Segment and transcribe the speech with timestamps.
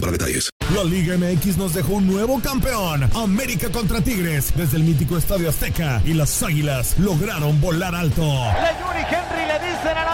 [0.00, 0.50] para detalles.
[0.74, 3.08] La Liga MX nos dejó un nuevo campeón.
[3.14, 8.22] América contra Tigres desde el mítico Estadio Azteca y las Águilas lograron volar alto.
[8.22, 10.13] Yuri Henry le dicen al América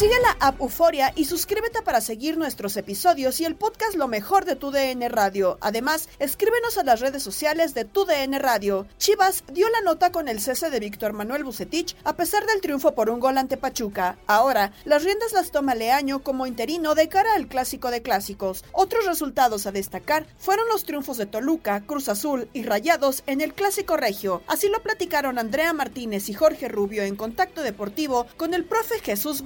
[0.00, 4.46] Sigue la app Euforia y suscríbete para seguir nuestros episodios y el podcast Lo mejor
[4.46, 5.58] de tu DN Radio.
[5.60, 8.86] Además, escríbenos a las redes sociales de tu DN Radio.
[8.96, 12.94] Chivas dio la nota con el cese de Víctor Manuel Bucetich a pesar del triunfo
[12.94, 14.16] por un gol ante Pachuca.
[14.26, 18.64] Ahora, las riendas las toma Leaño como interino de cara al clásico de clásicos.
[18.72, 23.52] Otros resultados a destacar fueron los triunfos de Toluca, Cruz Azul y Rayados en el
[23.52, 24.40] clásico regio.
[24.46, 29.42] Así lo platicaron Andrea Martínez y Jorge Rubio en Contacto Deportivo con el profe Jesús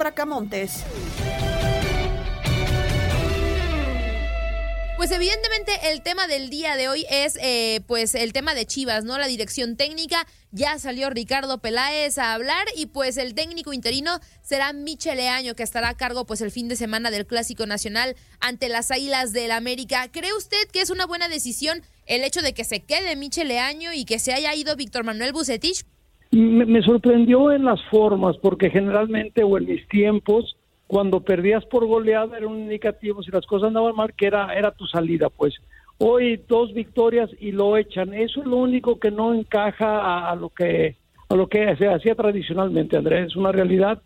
[4.97, 9.05] Pues evidentemente el tema del día de hoy es eh, pues el tema de Chivas,
[9.05, 9.19] ¿no?
[9.19, 14.73] La dirección técnica, ya salió Ricardo Peláez a hablar y pues el técnico interino será
[14.73, 18.71] Michele Año que estará a cargo pues el fin de semana del Clásico Nacional ante
[18.71, 20.09] las Águilas del América.
[20.11, 23.93] ¿Cree usted que es una buena decisión el hecho de que se quede Michele Año
[23.93, 25.85] y que se haya ido Víctor Manuel Bucetich?
[26.31, 31.87] Me, me, sorprendió en las formas, porque generalmente o en mis tiempos, cuando perdías por
[31.87, 35.55] goleada era un indicativo, si las cosas andaban mal, que era, era tu salida, pues.
[35.99, 38.13] Hoy dos victorias y lo echan.
[38.15, 40.97] Eso es lo único que no encaja a, lo que
[41.29, 43.29] a lo que se hacía tradicionalmente, Andrés.
[43.29, 44.03] Es una realidad.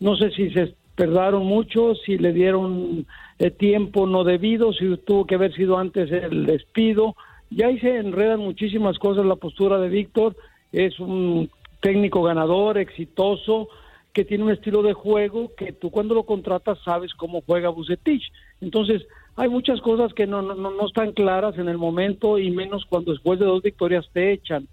[0.00, 3.06] No sé si se perdaron mucho, si le dieron
[3.38, 7.14] eh, tiempo no debido, si tuvo que haber sido antes el despido.
[7.50, 10.36] Ya ahí se enredan muchísimas cosas la postura de Víctor.
[10.72, 11.50] Es un
[11.80, 13.68] técnico ganador, exitoso,
[14.12, 18.32] que tiene un estilo de juego que tú cuando lo contratas sabes cómo juega Bucetich.
[18.60, 19.06] Entonces,
[19.36, 23.12] hay muchas cosas que no, no, no están claras en el momento y menos cuando
[23.12, 24.66] después de dos victorias te echan.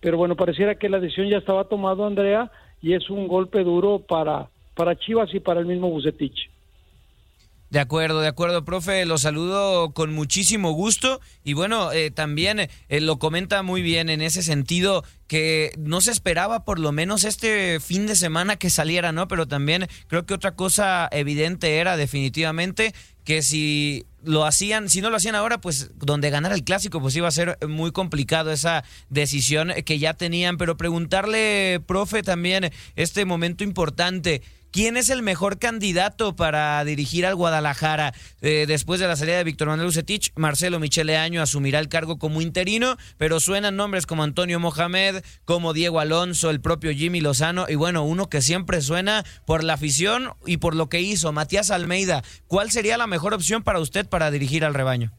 [0.00, 2.50] Pero bueno, pareciera que la decisión ya estaba tomada, Andrea,
[2.82, 6.51] y es un golpe duro para, para Chivas y para el mismo Bucetich.
[7.72, 13.00] De acuerdo, de acuerdo, profe, lo saludo con muchísimo gusto y bueno, eh, también eh,
[13.00, 17.80] lo comenta muy bien en ese sentido que no se esperaba por lo menos este
[17.80, 19.26] fin de semana que saliera, ¿no?
[19.26, 22.92] Pero también creo que otra cosa evidente era definitivamente
[23.24, 27.16] que si lo hacían, si no lo hacían ahora, pues donde ganara el clásico, pues
[27.16, 30.58] iba a ser muy complicado esa decisión que ya tenían.
[30.58, 34.42] Pero preguntarle, profe, también este momento importante.
[34.72, 38.14] ¿Quién es el mejor candidato para dirigir al Guadalajara?
[38.40, 42.18] Eh, después de la salida de Víctor Manuel Ucetich, Marcelo Michele Año asumirá el cargo
[42.18, 47.66] como interino, pero suenan nombres como Antonio Mohamed, como Diego Alonso, el propio Jimmy Lozano,
[47.68, 51.70] y bueno, uno que siempre suena por la afición y por lo que hizo, Matías
[51.70, 52.22] Almeida.
[52.46, 55.12] ¿Cuál sería la mejor opción para usted para dirigir al rebaño?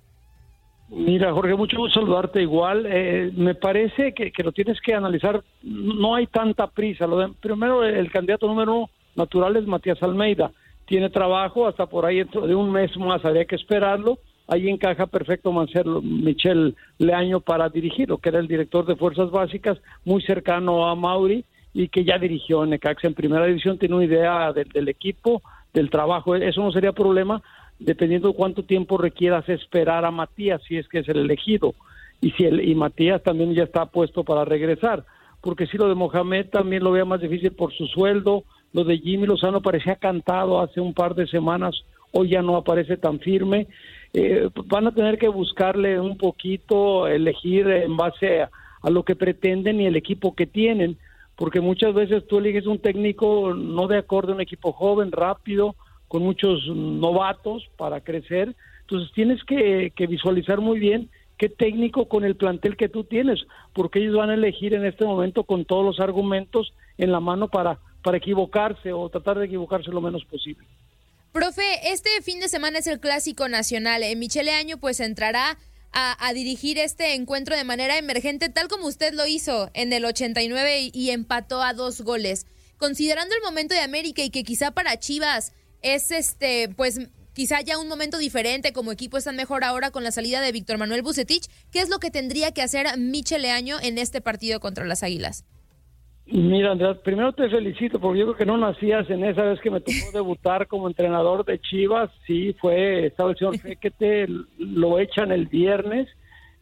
[0.89, 2.87] Mira, Jorge, mucho gusto saludarte igual.
[2.87, 5.43] Eh, me parece que, lo tienes que analizar.
[5.61, 7.05] No hay tanta prisa.
[7.05, 10.51] Lo primero, el candidato número uno natural es Matías Almeida.
[10.85, 13.23] Tiene trabajo hasta por ahí dentro de un mes más.
[13.23, 14.19] Habría que esperarlo.
[14.47, 19.77] Ahí encaja perfecto Marcelo Michel Leaño para dirigirlo, que era el director de Fuerzas Básicas,
[20.03, 23.77] muy cercano a Mauri y que ya dirigió en Necaxa en primera división.
[23.77, 25.41] Tiene una idea del equipo,
[25.73, 26.35] del trabajo.
[26.35, 27.41] Eso no sería problema
[27.79, 31.75] dependiendo de cuánto tiempo requieras esperar a Matías, si es que es el elegido,
[32.21, 35.03] y si el, y Matías también ya está puesto para regresar,
[35.41, 38.43] porque si lo de Mohamed también lo vea más difícil por su sueldo,
[38.73, 42.97] lo de Jimmy Lozano parecía cantado hace un par de semanas, hoy ya no aparece
[42.97, 43.67] tan firme,
[44.13, 48.49] eh, van a tener que buscarle un poquito, elegir en base a,
[48.89, 50.97] lo que pretenden y el equipo que tienen,
[51.35, 55.75] porque muchas veces tú eliges un técnico no de acuerdo a un equipo joven, rápido,
[56.09, 58.55] con muchos novatos para crecer.
[58.81, 63.99] Entonces tienes que, visualizar muy bien qué técnico con el plantel que tú tienes, porque
[63.99, 67.79] ellos van a elegir en este momento con todos los argumentos en la mano para,
[68.03, 70.67] para equivocarse o tratar de equivocarse lo menos posible.
[71.31, 74.03] Profe, este fin de semana es el clásico nacional.
[74.03, 75.57] Eh, Michele Año pues entrará
[75.95, 80.89] a, dirigir este encuentro de manera emergente, tal como usted lo hizo en el 89
[80.91, 82.47] y empató a dos goles.
[82.77, 85.53] Considerando el momento de América y que quizá para Chivas
[85.83, 86.99] es este, pues
[87.33, 90.79] quizá ya un momento diferente, como equipo están mejor ahora con la salida de Víctor
[90.79, 91.47] Manuel Bucetich.
[91.71, 95.45] ¿Qué es lo que tendría que hacer Michel Leaño en este partido contra las Águilas?
[96.25, 99.69] Mira, Andrea, primero te felicito porque yo creo que no nacías en esa vez que
[99.69, 102.09] me tocó debutar como entrenador de Chivas.
[102.25, 104.27] Sí, fue, estaba el señor Fequete,
[104.57, 106.07] lo echan el viernes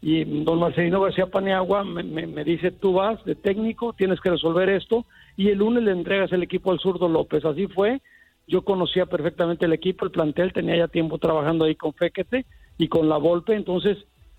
[0.02, 4.68] y don Marcelino García Paneagua me, me, dice, tú vas de técnico, tienes que resolver
[4.70, 5.06] esto
[5.38, 7.46] y el lunes le entregas el equipo al zurdo López.
[7.46, 8.02] Así fue
[8.48, 12.46] yo conocía perfectamente el equipo, el plantel, tenía ya tiempo trabajando ahí con Fequete
[12.78, 13.98] y con la Volpe, entonces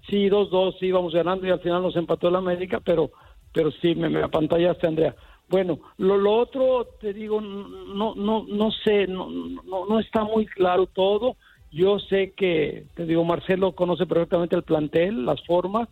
[0.08, 3.10] sí, 2-2, sí íbamos ganando y al final nos empató la América, pero,
[3.52, 5.14] pero sí, me, me apantallaste, Andrea.
[5.48, 10.86] Bueno, lo, otro, te digo, no, no, no sé, no, no, no está muy claro
[10.86, 11.36] todo.
[11.70, 15.88] Yo sé que, te digo, Marcelo conoce perfectamente el plantel, las formas.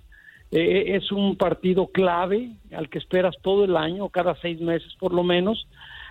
[0.51, 5.13] Eh, es un partido clave al que esperas todo el año, cada seis meses por
[5.13, 5.69] lo menos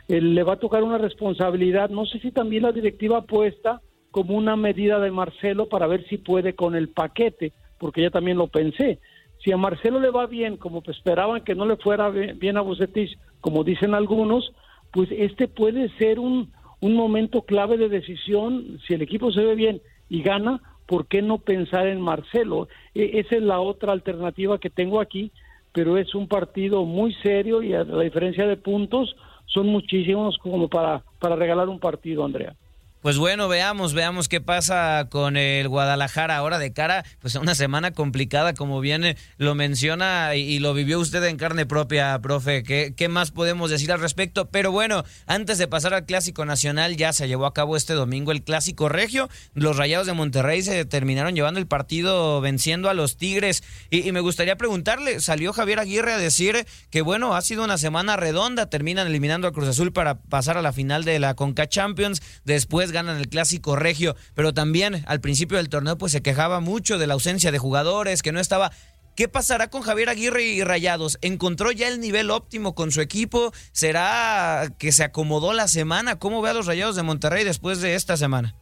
[0.09, 1.89] le va a tocar una responsabilidad.
[1.89, 3.81] No sé si también la directiva apuesta
[4.11, 8.37] como una medida de Marcelo para ver si puede con el paquete, porque ya también
[8.37, 8.99] lo pensé.
[9.43, 13.17] Si a Marcelo le va bien, como esperaban que no le fuera bien a Bucetich,
[13.41, 14.53] como dicen algunos,
[14.91, 16.51] pues este puede ser un,
[16.81, 18.79] un momento clave de decisión.
[18.85, 22.67] Si el equipo se ve bien y gana, ¿por qué no pensar en Marcelo?
[22.93, 25.31] E, esa es la otra alternativa que tengo aquí,
[25.71, 29.15] pero es un partido muy serio y a la diferencia de puntos,
[29.45, 32.55] son muchísimos como para, para regalar un partido, Andrea.
[33.01, 37.55] Pues bueno, veamos, veamos qué pasa con el Guadalajara ahora de cara, pues a una
[37.55, 42.61] semana complicada, como bien lo menciona y, lo vivió usted en carne propia, profe.
[42.61, 44.49] ¿Qué, ¿Qué, más podemos decir al respecto?
[44.49, 48.33] Pero bueno, antes de pasar al Clásico Nacional, ya se llevó a cabo este domingo
[48.33, 49.29] el Clásico Regio.
[49.53, 53.63] Los Rayados de Monterrey se terminaron llevando el partido venciendo a los Tigres.
[53.89, 57.77] Y, y me gustaría preguntarle, salió Javier Aguirre a decir que bueno, ha sido una
[57.77, 61.69] semana redonda, terminan eliminando a Cruz Azul para pasar a la final de la Conca
[61.69, 62.21] Champions.
[62.43, 66.97] Después ganan el clásico regio, pero también al principio del torneo pues se quejaba mucho
[66.97, 68.71] de la ausencia de jugadores, que no estaba
[69.19, 71.19] ¿Qué pasará con Javier Aguirre y Rayados?
[71.21, 73.51] ¿Encontró ya el nivel óptimo con su equipo?
[73.73, 76.19] ¿Será que se acomodó la semana?
[76.19, 78.55] ¿Cómo ve a los Rayados de Monterrey después de esta semana?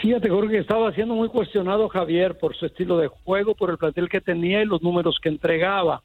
[0.00, 4.08] Fíjate, Jorge, estaba siendo muy cuestionado Javier por su estilo de juego, por el plantel
[4.08, 6.04] que tenía y los números que entregaba.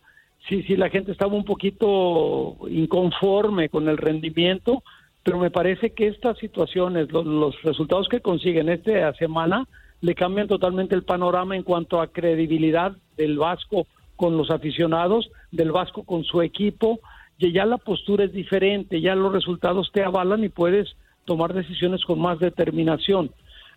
[0.49, 4.83] Sí, sí, la gente estaba un poquito inconforme con el rendimiento,
[5.23, 9.67] pero me parece que estas situaciones, los, resultados que consiguen esta semana,
[10.01, 13.87] le cambian totalmente el panorama en cuanto a credibilidad del Vasco
[14.17, 16.99] con los aficionados, del Vasco con su equipo,
[17.37, 22.03] y ya la postura es diferente, ya los resultados te avalan y puedes tomar decisiones
[22.03, 23.31] con más determinación.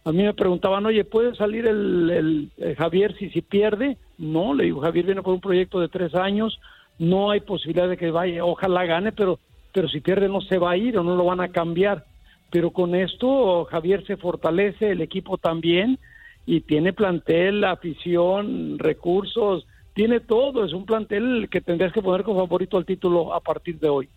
[0.05, 3.99] A mí me preguntaban, oye, ¿puede salir el, Javier si, si pierde?
[4.19, 6.61] No, le digo, Javier viene por un proyecto de tres años,
[6.99, 9.39] no hay posibilidad de que vaya, ojalá gane, pero
[9.77, 12.07] pero si pierde no se va a ir o no lo van a cambiar.
[12.51, 15.99] Pero con esto Javier se fortalece, el equipo también,
[16.47, 22.41] y tiene plantel, afición, recursos, tiene todo, es un plantel que tendrías que poner como
[22.41, 24.09] favorito al título a partir de hoy.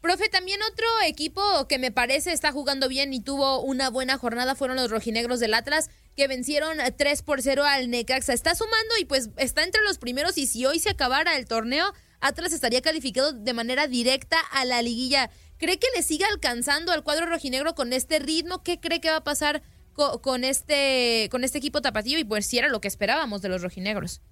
[0.00, 4.56] Profe, también otro equipo que me parece está jugando bien y tuvo una buena jornada
[4.56, 8.32] fueron los rojinegros del Atlas, que vencieron 3 por 0 al Necaxa.
[8.32, 11.84] Está sumando y pues está entre los primeros y si hoy se acabara el torneo,
[12.22, 15.28] Atlas estaría calificado de manera directa a la liguilla.
[15.58, 18.62] ¿Cree que le siga alcanzando al cuadro rojinegro con este ritmo?
[18.62, 19.62] ¿Qué cree que va a pasar
[19.94, 23.62] con, este, con este equipo tapatío y pues si era lo que esperábamos de los
[23.62, 24.22] rojinegros.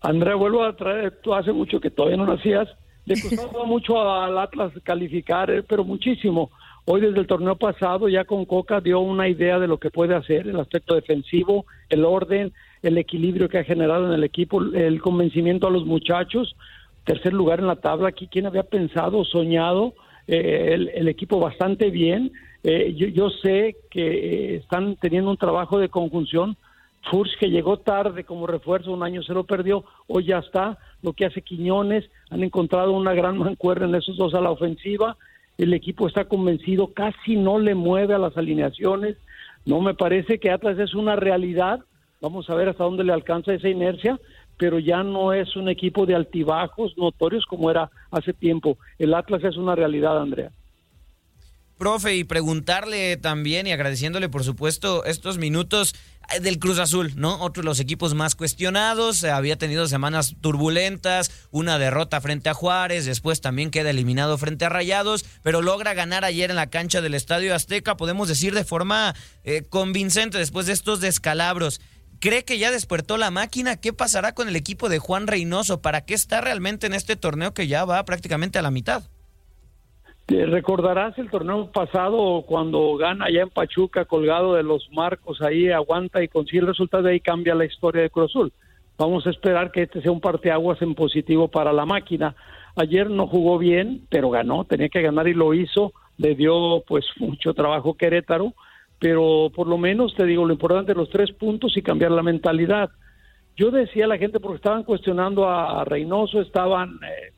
[0.00, 2.68] Andrea, vuelvo a traer, tú hace mucho que todavía no nacías,
[3.06, 6.50] le costaba mucho al Atlas calificar, eh, pero muchísimo.
[6.86, 10.14] Hoy desde el torneo pasado ya con Coca dio una idea de lo que puede
[10.14, 12.52] hacer, el aspecto defensivo, el orden,
[12.84, 16.54] el equilibrio que ha generado en el equipo, el convencimiento a los muchachos.
[17.04, 19.94] Tercer lugar en la tabla, aquí quien había pensado, soñado,
[20.28, 22.32] eh, el, equipo bastante bien.
[22.62, 26.56] Eh, yo, sé que están teniendo un trabajo de conjunción.
[27.10, 30.78] Furs, que llegó tarde como refuerzo, un año se lo perdió, hoy ya está.
[31.02, 35.16] Lo que hace Quiñones, han encontrado una gran mancuerna en esos dos a la ofensiva.
[35.56, 39.16] El equipo está convencido, casi no le mueve a las alineaciones.
[39.64, 41.80] No me parece que Atlas es una realidad.
[42.24, 44.18] Vamos a ver hasta dónde le alcanza esa inercia,
[44.56, 48.78] pero ya no es un equipo de altibajos notorios como era hace tiempo.
[48.98, 50.50] El Atlas es una realidad, Andrea.
[51.76, 55.94] Profe, y preguntarle también y agradeciéndole, por supuesto, estos minutos
[56.32, 57.42] eh, del Cruz Azul, ¿no?
[57.42, 62.54] Otro de los equipos más cuestionados, eh, había tenido semanas turbulentas, una derrota frente a
[62.54, 67.02] Juárez, después también queda eliminado frente a Rayados, pero logra ganar ayer en la cancha
[67.02, 71.82] del Estadio Azteca, podemos decir de forma eh, convincente después de estos descalabros.
[72.24, 73.78] ¿Cree que ya despertó la máquina?
[73.78, 75.82] ¿Qué pasará con el equipo de Juan Reynoso?
[75.82, 79.02] ¿Para qué está realmente en este torneo que ya va prácticamente a la mitad?
[80.28, 86.22] recordarás el torneo pasado cuando gana allá en Pachuca colgado de los marcos ahí aguanta
[86.22, 88.54] y consigue el resultado y ahí cambia la historia de Cruz Azul.
[88.96, 92.34] Vamos a esperar que este sea un parteaguas en positivo para la máquina.
[92.74, 95.92] Ayer no jugó bien, pero ganó, tenía que ganar y lo hizo.
[96.16, 98.54] Le dio pues mucho trabajo Querétaro,
[98.98, 102.90] pero por lo menos te digo lo importante los tres puntos y cambiar la mentalidad.
[103.56, 107.32] Yo decía a la gente porque estaban cuestionando a, Reynoso, estaban eh,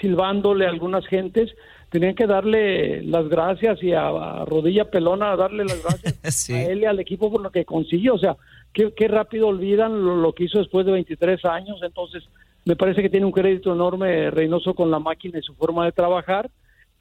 [0.00, 1.54] silbándole a algunas gentes,
[1.88, 6.84] tenían que darle las gracias y a, rodilla pelona darle las gracias a él y
[6.84, 8.14] al equipo por lo que consiguió.
[8.14, 8.36] O sea,
[8.72, 11.80] qué, rápido olvidan lo, que hizo después de 23 años.
[11.82, 12.24] Entonces,
[12.64, 15.92] me parece que tiene un crédito enorme Reynoso con la máquina y su forma de
[15.92, 16.50] trabajar.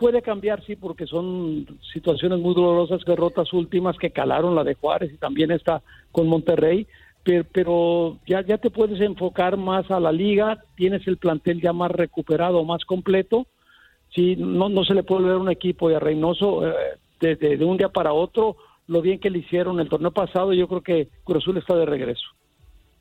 [0.01, 5.13] Puede cambiar, sí, porque son situaciones muy dolorosas, derrotas últimas que calaron la de Juárez
[5.13, 5.81] y también está
[6.11, 6.87] con Monterrey.
[7.23, 11.91] Pero, ya, ya te puedes enfocar más a la liga, tienes el plantel ya más
[11.91, 13.45] recuperado, más completo
[14.13, 16.75] sí, no, no se le puede ver un equipo de Reynoso eh,
[17.19, 20.53] de, un día para otro lo bien que le hicieron el torneo pasado.
[20.53, 22.25] Yo creo que Cruz Azul está de regreso.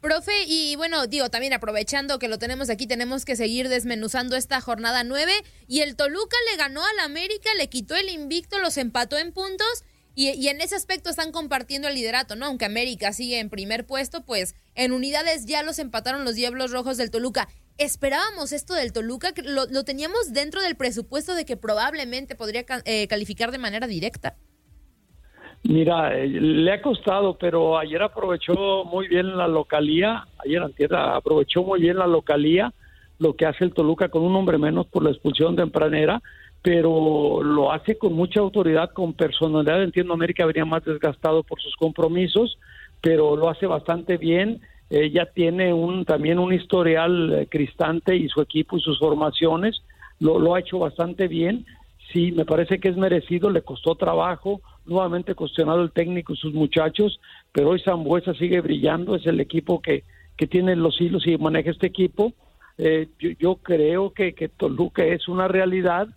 [0.00, 4.60] Profe, y bueno, digo, también aprovechando que lo tenemos aquí, tenemos que seguir desmenuzando esta
[4.60, 5.32] jornada nueve.
[5.66, 9.84] Y el Toluca le ganó al América, le quitó el invicto, los empató en puntos.
[10.14, 12.46] Y, y, en ese aspecto están compartiendo el liderato, ¿no?
[12.46, 16.96] Aunque América sigue en primer puesto, pues en unidades ya los empataron los Diablos Rojos
[16.96, 17.48] del Toluca
[17.80, 23.08] esperábamos esto del Toluca, lo, lo teníamos dentro del presupuesto de que probablemente podría eh,
[23.08, 24.36] calificar de manera directa.
[25.62, 31.62] Mira, eh, le ha costado, pero ayer aprovechó muy bien la localía, ayer tierra aprovechó
[31.62, 32.72] muy bien la localía,
[33.18, 36.22] lo que hace el Toluca con un hombre menos por la expulsión tempranera,
[36.62, 39.82] pero lo hace con mucha autoridad, con personalidad.
[39.82, 42.58] Entiendo América venía más desgastado por sus compromisos,
[43.02, 48.42] pero lo hace bastante bien ella tiene un, también un historial eh, cristante y su
[48.42, 49.82] equipo y sus formaciones
[50.18, 51.64] lo, lo, ha hecho bastante bien.
[52.12, 54.60] Sí, me parece que es merecido, le costó trabajo,
[54.90, 57.20] nuevamente cuestionado el técnico y sus muchachos,
[57.52, 60.04] pero hoy Zambuesa sigue brillando, es el equipo que,
[60.36, 62.32] que tiene los hilos y maneja este equipo.
[62.76, 66.08] Eh, yo, creo que, que Toluca es una realidad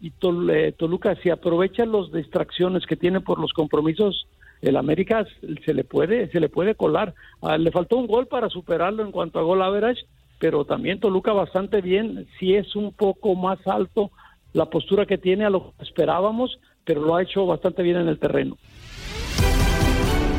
[0.00, 0.12] y
[0.50, 4.26] eh, Toluca si aprovecha las distracciones que tiene por los compromisos
[4.62, 5.26] el América
[5.64, 7.14] se le puede se le puede colar.
[7.40, 10.02] Ah, le faltó un gol para superarlo en cuanto a gol average,
[10.38, 12.28] pero también Toluca bastante bien.
[12.38, 14.12] Sí es un poco más alto
[14.52, 18.08] la postura que tiene a lo que esperábamos, pero lo ha hecho bastante bien en
[18.08, 18.56] el terreno.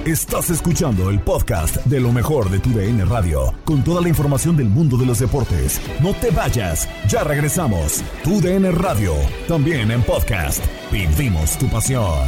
[0.05, 4.57] Estás escuchando el podcast de lo mejor de tu DN Radio, con toda la información
[4.57, 5.79] del mundo de los deportes.
[6.01, 8.03] No te vayas, ya regresamos.
[8.21, 9.13] Tu DN Radio,
[9.47, 10.61] también en podcast.
[10.91, 12.27] Vivimos tu pasión.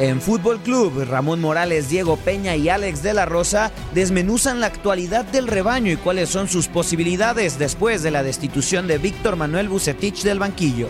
[0.00, 5.26] En Fútbol Club, Ramón Morales, Diego Peña y Alex de la Rosa desmenuzan la actualidad
[5.26, 10.22] del rebaño y cuáles son sus posibilidades después de la destitución de Víctor Manuel Bucetich
[10.22, 10.88] del banquillo.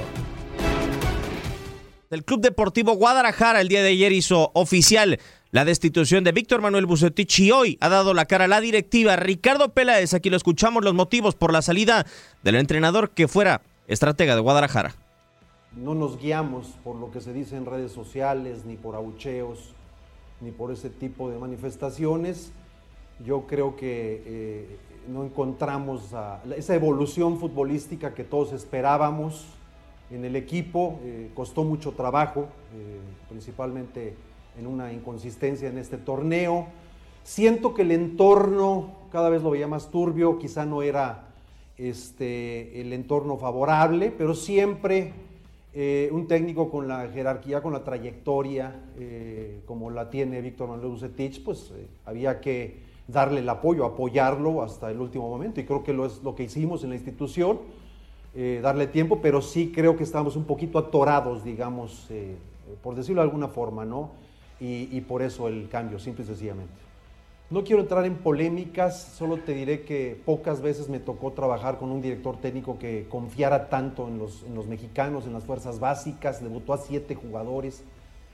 [2.08, 5.18] El Club Deportivo Guadalajara el día de ayer hizo oficial
[5.50, 9.16] la destitución de Víctor Manuel Bucetich y hoy ha dado la cara a la directiva
[9.16, 10.14] Ricardo Peláez.
[10.14, 12.06] Aquí lo escuchamos los motivos por la salida
[12.44, 14.94] del entrenador que fuera estratega de Guadalajara
[15.76, 19.74] no nos guiamos por lo que se dice en redes sociales, ni por abucheos,
[20.40, 22.52] ni por ese tipo de manifestaciones.
[23.24, 24.76] Yo creo que eh,
[25.08, 26.14] no encontramos
[26.56, 29.46] esa evolución futbolística que todos esperábamos
[30.10, 30.98] en el equipo.
[31.04, 32.98] Eh, costó mucho trabajo, eh,
[33.28, 34.16] principalmente
[34.58, 36.66] en una inconsistencia en este torneo.
[37.22, 41.28] Siento que el entorno cada vez lo veía más turbio, quizá no era
[41.76, 45.12] este, el entorno favorable, pero siempre
[45.72, 50.88] eh, un técnico con la jerarquía, con la trayectoria, eh, como la tiene Víctor Manuel
[50.88, 55.60] Bucetich, pues eh, había que darle el apoyo, apoyarlo hasta el último momento.
[55.60, 57.58] Y creo que lo es lo que hicimos en la institución,
[58.62, 62.08] darle tiempo, pero sí creo que estamos un poquito atorados, digamos,
[62.80, 64.10] por decirlo de alguna forma, ¿no?
[64.60, 66.89] y por eso el cambio, simple y sencillamente.
[67.50, 71.90] No quiero entrar en polémicas, solo te diré que pocas veces me tocó trabajar con
[71.90, 76.78] un director técnico que confiara tanto en los, mexicanos, en las fuerzas básicas, debutó a
[76.78, 77.82] siete jugadores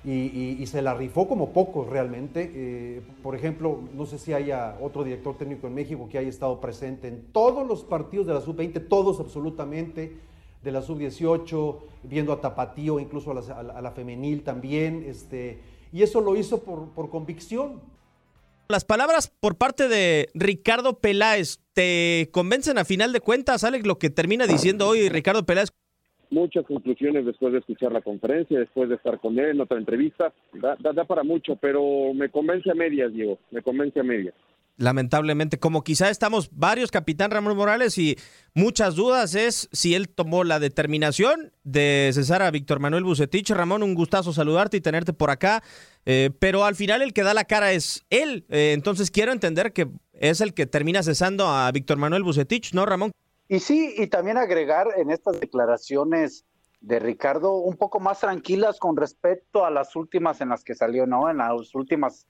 [0.04, 2.52] y, se la rifó como pocos realmente.
[2.54, 6.60] Eh, por ejemplo, no sé si haya otro director técnico en México que haya estado
[6.60, 10.14] presente en todos los partidos de la sub-20, todos absolutamente,
[10.62, 16.36] de la sub-18, viendo a Tapatío, incluso a la, femenil también, este, y eso lo
[16.36, 17.95] hizo por convicción
[18.68, 23.98] las palabras por parte de Ricardo Peláez te convencen a final de cuentas, Alex, lo
[23.98, 25.70] que termina diciendo hoy Ricardo Peláez.
[26.30, 30.32] Muchas conclusiones después de escuchar la conferencia, después de estar con él en otra entrevista.
[30.54, 34.34] Da, da para mucho, pero me convence a medias, Diego, me convence a medias
[34.76, 38.16] lamentablemente, como quizá estamos varios, capitán Ramón Morales, y
[38.54, 43.50] muchas dudas es si él tomó la determinación de cesar a Víctor Manuel Bucetich.
[43.50, 45.62] Ramón, un gustazo saludarte y tenerte por acá,
[46.06, 49.72] eh, pero al final el que da la cara es él, eh, entonces quiero entender
[49.72, 53.10] que es el que termina cesando a Víctor Manuel Bucetich, ¿no, Ramón?
[53.48, 56.46] Y sí, y también agregar en estas declaraciones
[56.80, 61.06] de Ricardo un poco más tranquilas con respecto a las últimas en las que salió,
[61.06, 61.28] ¿no?
[61.28, 62.26] En las últimas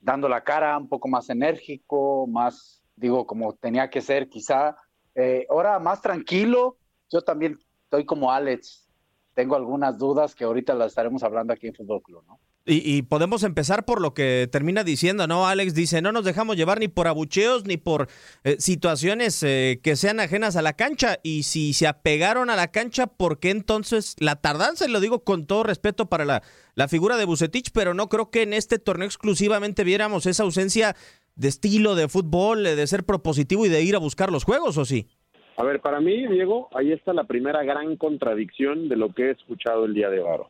[0.00, 4.76] dando la cara, un poco más enérgico, más, digo, como tenía que ser quizá.
[5.14, 6.78] Eh, ahora más tranquilo,
[7.10, 8.88] yo también estoy como Alex,
[9.34, 12.38] tengo algunas dudas que ahorita las estaremos hablando aquí en Fútbol Club, ¿no?
[12.66, 15.46] Y, podemos empezar por lo que termina diciendo, ¿no?
[15.46, 18.06] Alex dice, no nos dejamos llevar ni por abucheos ni por
[18.44, 21.18] eh, situaciones eh, que sean ajenas a la cancha.
[21.22, 24.86] Y si se apegaron a la cancha, ¿por qué entonces la tardanza?
[24.86, 26.42] Y lo digo con todo respeto para la,
[26.74, 30.94] la figura de Bucetich, pero no creo que en este torneo exclusivamente viéramos esa ausencia
[31.36, 34.84] de estilo de fútbol, de ser propositivo y de ir a buscar los juegos, ¿o
[34.84, 35.08] sí?
[35.56, 39.30] A ver, para mí, Diego, ahí está la primera gran contradicción de lo que he
[39.32, 40.40] escuchado el día de hoy.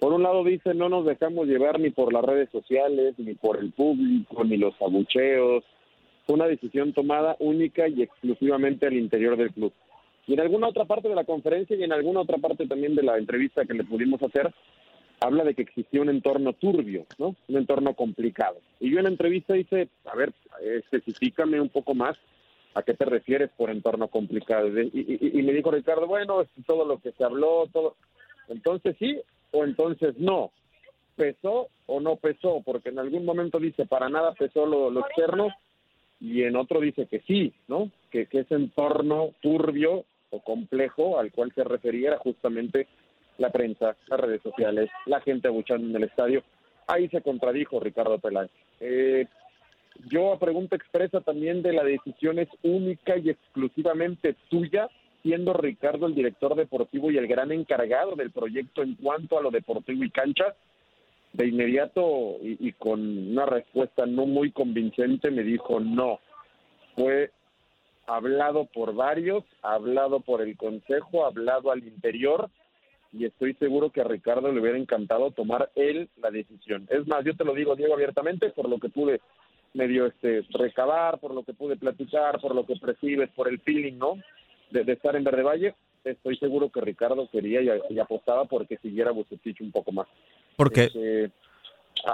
[0.00, 3.58] Por un lado dice, no nos dejamos llevar ni por las redes sociales, ni por
[3.58, 5.62] el público, ni los abucheos.
[6.26, 9.74] Fue una decisión tomada única y exclusivamente al interior del club.
[10.26, 13.02] Y en alguna otra parte de la conferencia y en alguna otra parte también de
[13.02, 14.50] la entrevista que le pudimos hacer,
[15.20, 17.36] habla de que existía un entorno turbio, ¿no?
[17.48, 18.56] Un entorno complicado.
[18.80, 20.32] Y yo en la entrevista dice, a ver,
[20.62, 22.16] especifícame un poco más
[22.72, 24.66] a qué te refieres por entorno complicado.
[24.80, 27.96] Y, y me dijo Ricardo, bueno, todo lo que se habló, todo.
[28.48, 29.20] Entonces sí
[29.52, 30.52] o entonces no.
[31.16, 32.62] ¿Pesó o no pesó?
[32.64, 35.48] Porque en algún momento dice, para nada pesó lo, externo,
[36.20, 37.90] y en otro dice que sí, ¿no?
[38.10, 42.86] Que, que ese entorno turbio o complejo al cual se refería era justamente
[43.38, 46.42] la prensa, las redes sociales, la gente abuchando en el estadio.
[46.86, 48.50] Ahí se contradijo Ricardo Peláez.
[48.80, 49.26] Eh,
[50.08, 54.88] yo a pregunta expresa también de la decisión es única y exclusivamente tuya,
[55.22, 59.50] siendo Ricardo el director deportivo y el gran encargado del proyecto en cuanto a lo
[59.50, 60.54] deportivo y cancha.
[61.32, 66.18] De inmediato y, con una respuesta no muy convincente me dijo no.
[66.96, 67.30] Fue
[68.06, 72.50] hablado por varios, hablado por el consejo, hablado al interior
[73.12, 76.88] y estoy seguro que a Ricardo le hubiera encantado tomar él la decisión.
[76.90, 79.20] Es más, yo te lo digo, Diego, abiertamente, por lo que pude
[79.74, 83.98] medio este recabar, por lo que pude platicar, por lo que percibes, por el feeling,
[83.98, 84.18] ¿no?
[84.70, 89.60] De, estar en Verde Valle, estoy seguro que Ricardo quería y, apostaba porque siguiera Bucetich
[89.60, 90.06] un poco más.
[90.56, 91.30] Porque este,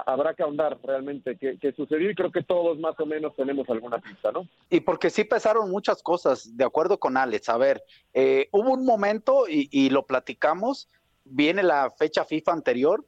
[0.05, 3.69] habrá que ahondar realmente qué, qué, sucedió y creo que todos más o menos tenemos
[3.69, 4.47] alguna pista, ¿no?
[4.69, 7.49] Y porque sí pesaron muchas cosas, de acuerdo con Alex.
[7.49, 10.89] A ver, eh, hubo un momento y, y, lo platicamos,
[11.23, 13.05] viene la fecha FIFA anterior,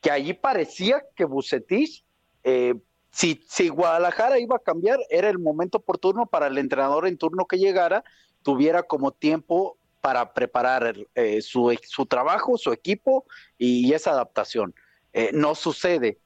[0.00, 2.04] que allí parecía que Bucetich,
[2.44, 2.74] eh,
[3.10, 7.46] si, si Guadalajara iba a cambiar, era el momento oportuno para el entrenador en turno
[7.46, 8.04] que llegara,
[8.42, 13.26] tuviera como tiempo para preparar eh, su, su trabajo, su equipo
[13.58, 14.74] y esa adaptación.
[15.12, 16.18] Eh, no sucede.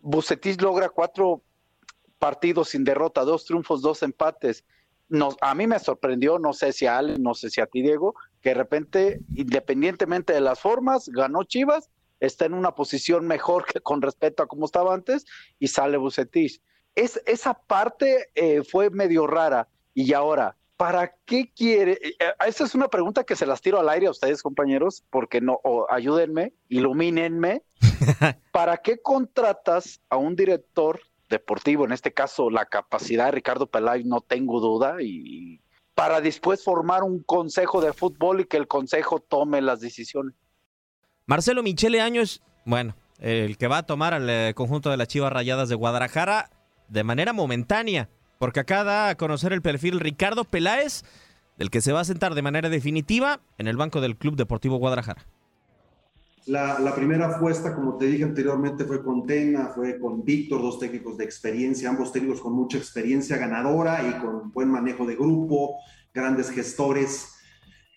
[0.00, 1.42] Bucetis logra cuatro
[2.18, 4.64] partidos sin derrota, dos triunfos, dos empates.
[5.40, 8.14] A mí me sorprendió, no sé si a Ale, no sé si a ti, Diego,
[8.42, 13.80] que de repente, independientemente de las formas, ganó Chivas, está en una posición mejor que
[13.80, 15.24] con respecto a cómo estaba antes
[15.58, 16.60] y sale Bucetis.
[16.94, 19.68] Es, esa parte eh, fue medio rara.
[19.94, 21.92] Y ahora, ¿para qué quiere?
[22.02, 25.04] Eh, eh, esa es una pregunta que se las tiro al aire a ustedes, compañeros,
[25.10, 27.62] porque no, ayúdenme, ilumínenme.
[28.52, 34.04] ¿Para qué contratas a un director deportivo, en este caso la capacidad de Ricardo Pelay,
[34.04, 35.60] no tengo duda, y
[35.94, 40.34] para después formar un consejo de fútbol y que el consejo tome las decisiones?
[41.24, 45.32] Marcelo Michele Años, bueno, el que va a tomar al eh, conjunto de las Chivas
[45.32, 46.50] Rayadas de Guadalajara
[46.88, 51.02] de manera momentánea porque acá da a conocer el perfil Ricardo Peláez,
[51.56, 54.76] del que se va a sentar de manera definitiva en el banco del Club Deportivo
[54.76, 55.26] Guadalajara.
[56.46, 60.78] La, la, primera apuesta, como te dije anteriormente, fue con Tena, fue con Víctor, dos
[60.78, 65.76] técnicos de experiencia, ambos técnicos con mucha experiencia ganadora y con buen manejo de grupo,
[66.14, 67.35] grandes gestores.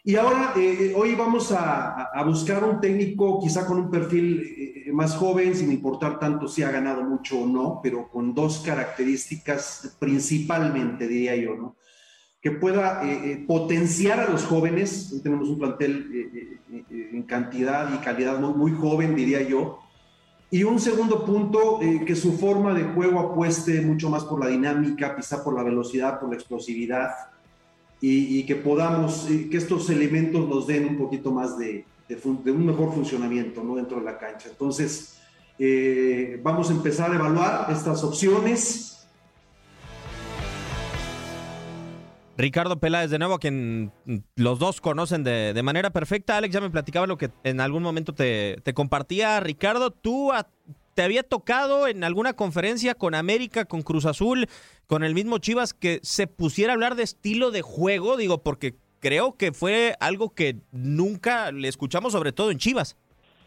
[0.09, 4.91] Y ahora, eh, hoy vamos a, a, buscar un técnico quizá con un perfil eh,
[4.91, 9.97] más joven, sin importar tanto si ha ganado mucho o no, pero con dos características
[9.99, 11.75] principalmente, diría yo, ¿no?
[12.41, 15.11] Que pueda eh, potenciar a los jóvenes.
[15.13, 19.77] Hoy tenemos un plantel en cantidad y calidad muy, muy, joven, diría yo.
[20.49, 25.15] Y un segundo punto, que su forma de juego apueste mucho más por la dinámica,
[25.15, 27.11] quizá por la velocidad, por la explosividad
[28.01, 32.93] y, que podamos, que estos elementos nos den un poquito más de, de, un mejor
[32.93, 33.75] funcionamiento ¿no?
[33.75, 34.49] dentro de la cancha.
[34.49, 35.19] Entonces,
[35.57, 39.07] eh, vamos a empezar a evaluar estas opciones.
[42.37, 43.91] Ricardo Peláez, de nuevo, a quien
[44.37, 46.37] los dos conocen de, de, manera perfecta.
[46.37, 49.41] Alex ya me platicaba lo que en algún momento te, te compartía.
[49.41, 50.47] Ricardo, tú a,
[50.99, 54.47] ¿Te había tocado en alguna conferencia con América, con Cruz Azul,
[54.85, 58.17] con el mismo Chivas, que se pusiera a hablar de estilo de juego?
[58.17, 62.97] Digo, porque creo que fue algo que nunca le escuchamos, sobre todo en Chivas.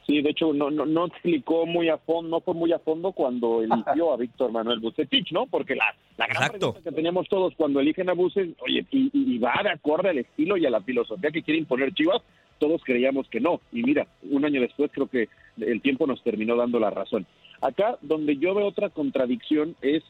[0.07, 3.13] Sí, de hecho, no, no, no explicó muy a fondo, no fue muy a fondo
[3.13, 5.45] cuando eligió a Víctor Manuel Bucetich, ¿no?
[5.45, 9.37] Porque la, la gran pregunta que teníamos todos cuando eligen a Bucetich, oye, y, y,
[9.37, 12.23] va de acorde al estilo y a la filosofía que quiere imponer Chivas,
[12.59, 13.61] todos creíamos que no.
[13.73, 17.27] Y mira, un año después creo que el tiempo nos terminó dando la razón.
[17.63, 20.03] Acá donde yo veo otra contradicción es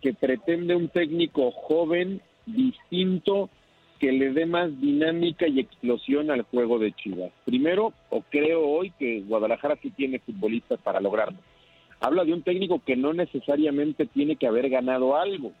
[0.00, 3.50] que pretende un técnico joven, distinto,
[3.98, 7.32] que le dé más dinámica y explosión al juego de Chivas.
[7.44, 11.38] Primero, o creo hoy que Guadalajara sí tiene futbolistas para lograrlo.
[12.00, 15.52] Habla de un técnico que no necesariamente tiene que haber ganado algo.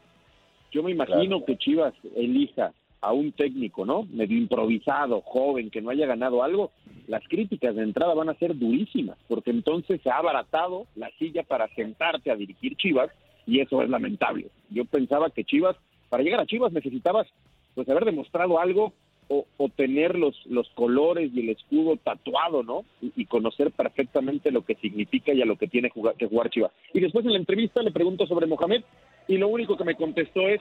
[0.70, 2.72] Yo me imagino que Chivas elija
[3.04, 4.04] a un técnico, ¿no?
[4.10, 6.70] Medio improvisado, joven, que no haya ganado algo,
[7.06, 11.42] las críticas de entrada van a ser durísimas, porque entonces se ha abaratado la silla
[11.42, 13.10] para sentarte a dirigir Chivas
[13.46, 14.48] y eso es lamentable.
[14.70, 15.76] Yo pensaba que Chivas,
[16.08, 17.26] para llegar a Chivas necesitabas
[17.74, 18.92] pues haber demostrado algo
[19.28, 22.84] o, tener los, los colores y el escudo tatuado, ¿no?
[23.00, 26.72] Y, conocer perfectamente lo que significa y a lo que tiene jugar, que jugar Chivas.
[26.92, 28.82] Y después en la entrevista le pregunto sobre Mohamed
[29.26, 30.60] y lo único que me contestó es,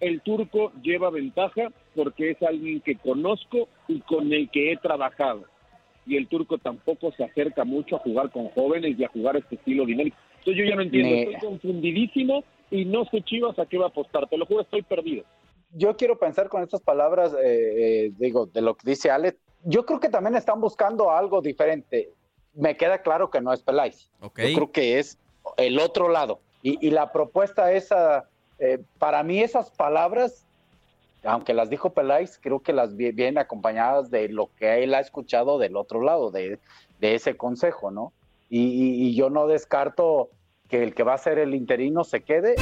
[0.00, 5.44] el turco lleva ventaja porque es alguien que conozco y con el que he trabajado.
[6.06, 9.56] Y el turco tampoco se acerca mucho a jugar con jóvenes y a jugar este
[9.56, 10.16] estilo dinámico.
[10.38, 13.88] Entonces yo ya no entiendo, estoy confundidísimo y no sé Chivas a qué va a
[13.88, 14.28] apostar.
[14.28, 15.24] Te lo juro, estoy perdido
[15.72, 19.84] yo quiero pensar con estas palabras, eh, eh, digo, de lo que dice Ale, yo
[19.86, 22.12] creo que también están buscando algo diferente.
[22.54, 24.10] Me queda claro que no es Peláez.
[24.20, 25.18] Yo creo que es
[25.56, 26.40] el otro lado.
[26.62, 28.28] Y, la propuesta esa,
[28.60, 30.46] eh, para mí esas palabras,
[31.24, 35.58] aunque las dijo Peláez, creo que las vienen acompañadas de lo que él ha escuchado
[35.58, 36.58] del otro lado, de,
[37.00, 38.12] ese consejo, ¿no?
[38.52, 40.30] y yo no descarto
[40.70, 42.54] que el que va a ser el interino se quede.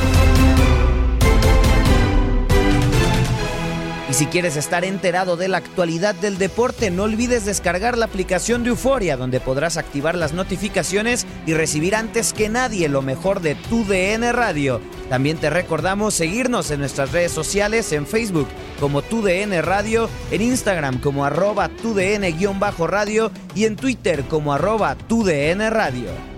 [4.10, 8.62] Y si quieres estar enterado de la actualidad del deporte, no olvides descargar la aplicación
[8.62, 13.54] de Euforia, donde podrás activar las notificaciones y recibir antes que nadie lo mejor de
[13.54, 14.80] tu DN Radio.
[15.10, 18.48] También te recordamos seguirnos en nuestras redes sociales, en Facebook
[18.80, 24.96] como tu DN Radio, en Instagram como arroba tu DN-radio y en Twitter como arroba
[24.96, 26.37] tu DN Radio.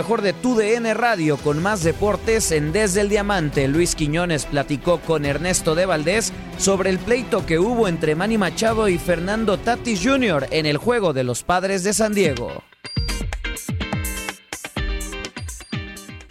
[0.00, 3.68] Mejor de tu DN Radio con más deportes en Desde el Diamante.
[3.68, 8.88] Luis Quiñones platicó con Ernesto de Valdés sobre el pleito que hubo entre Manny Machado
[8.88, 10.46] y Fernando Tatis Jr.
[10.52, 12.69] en el juego de los padres de San Diego.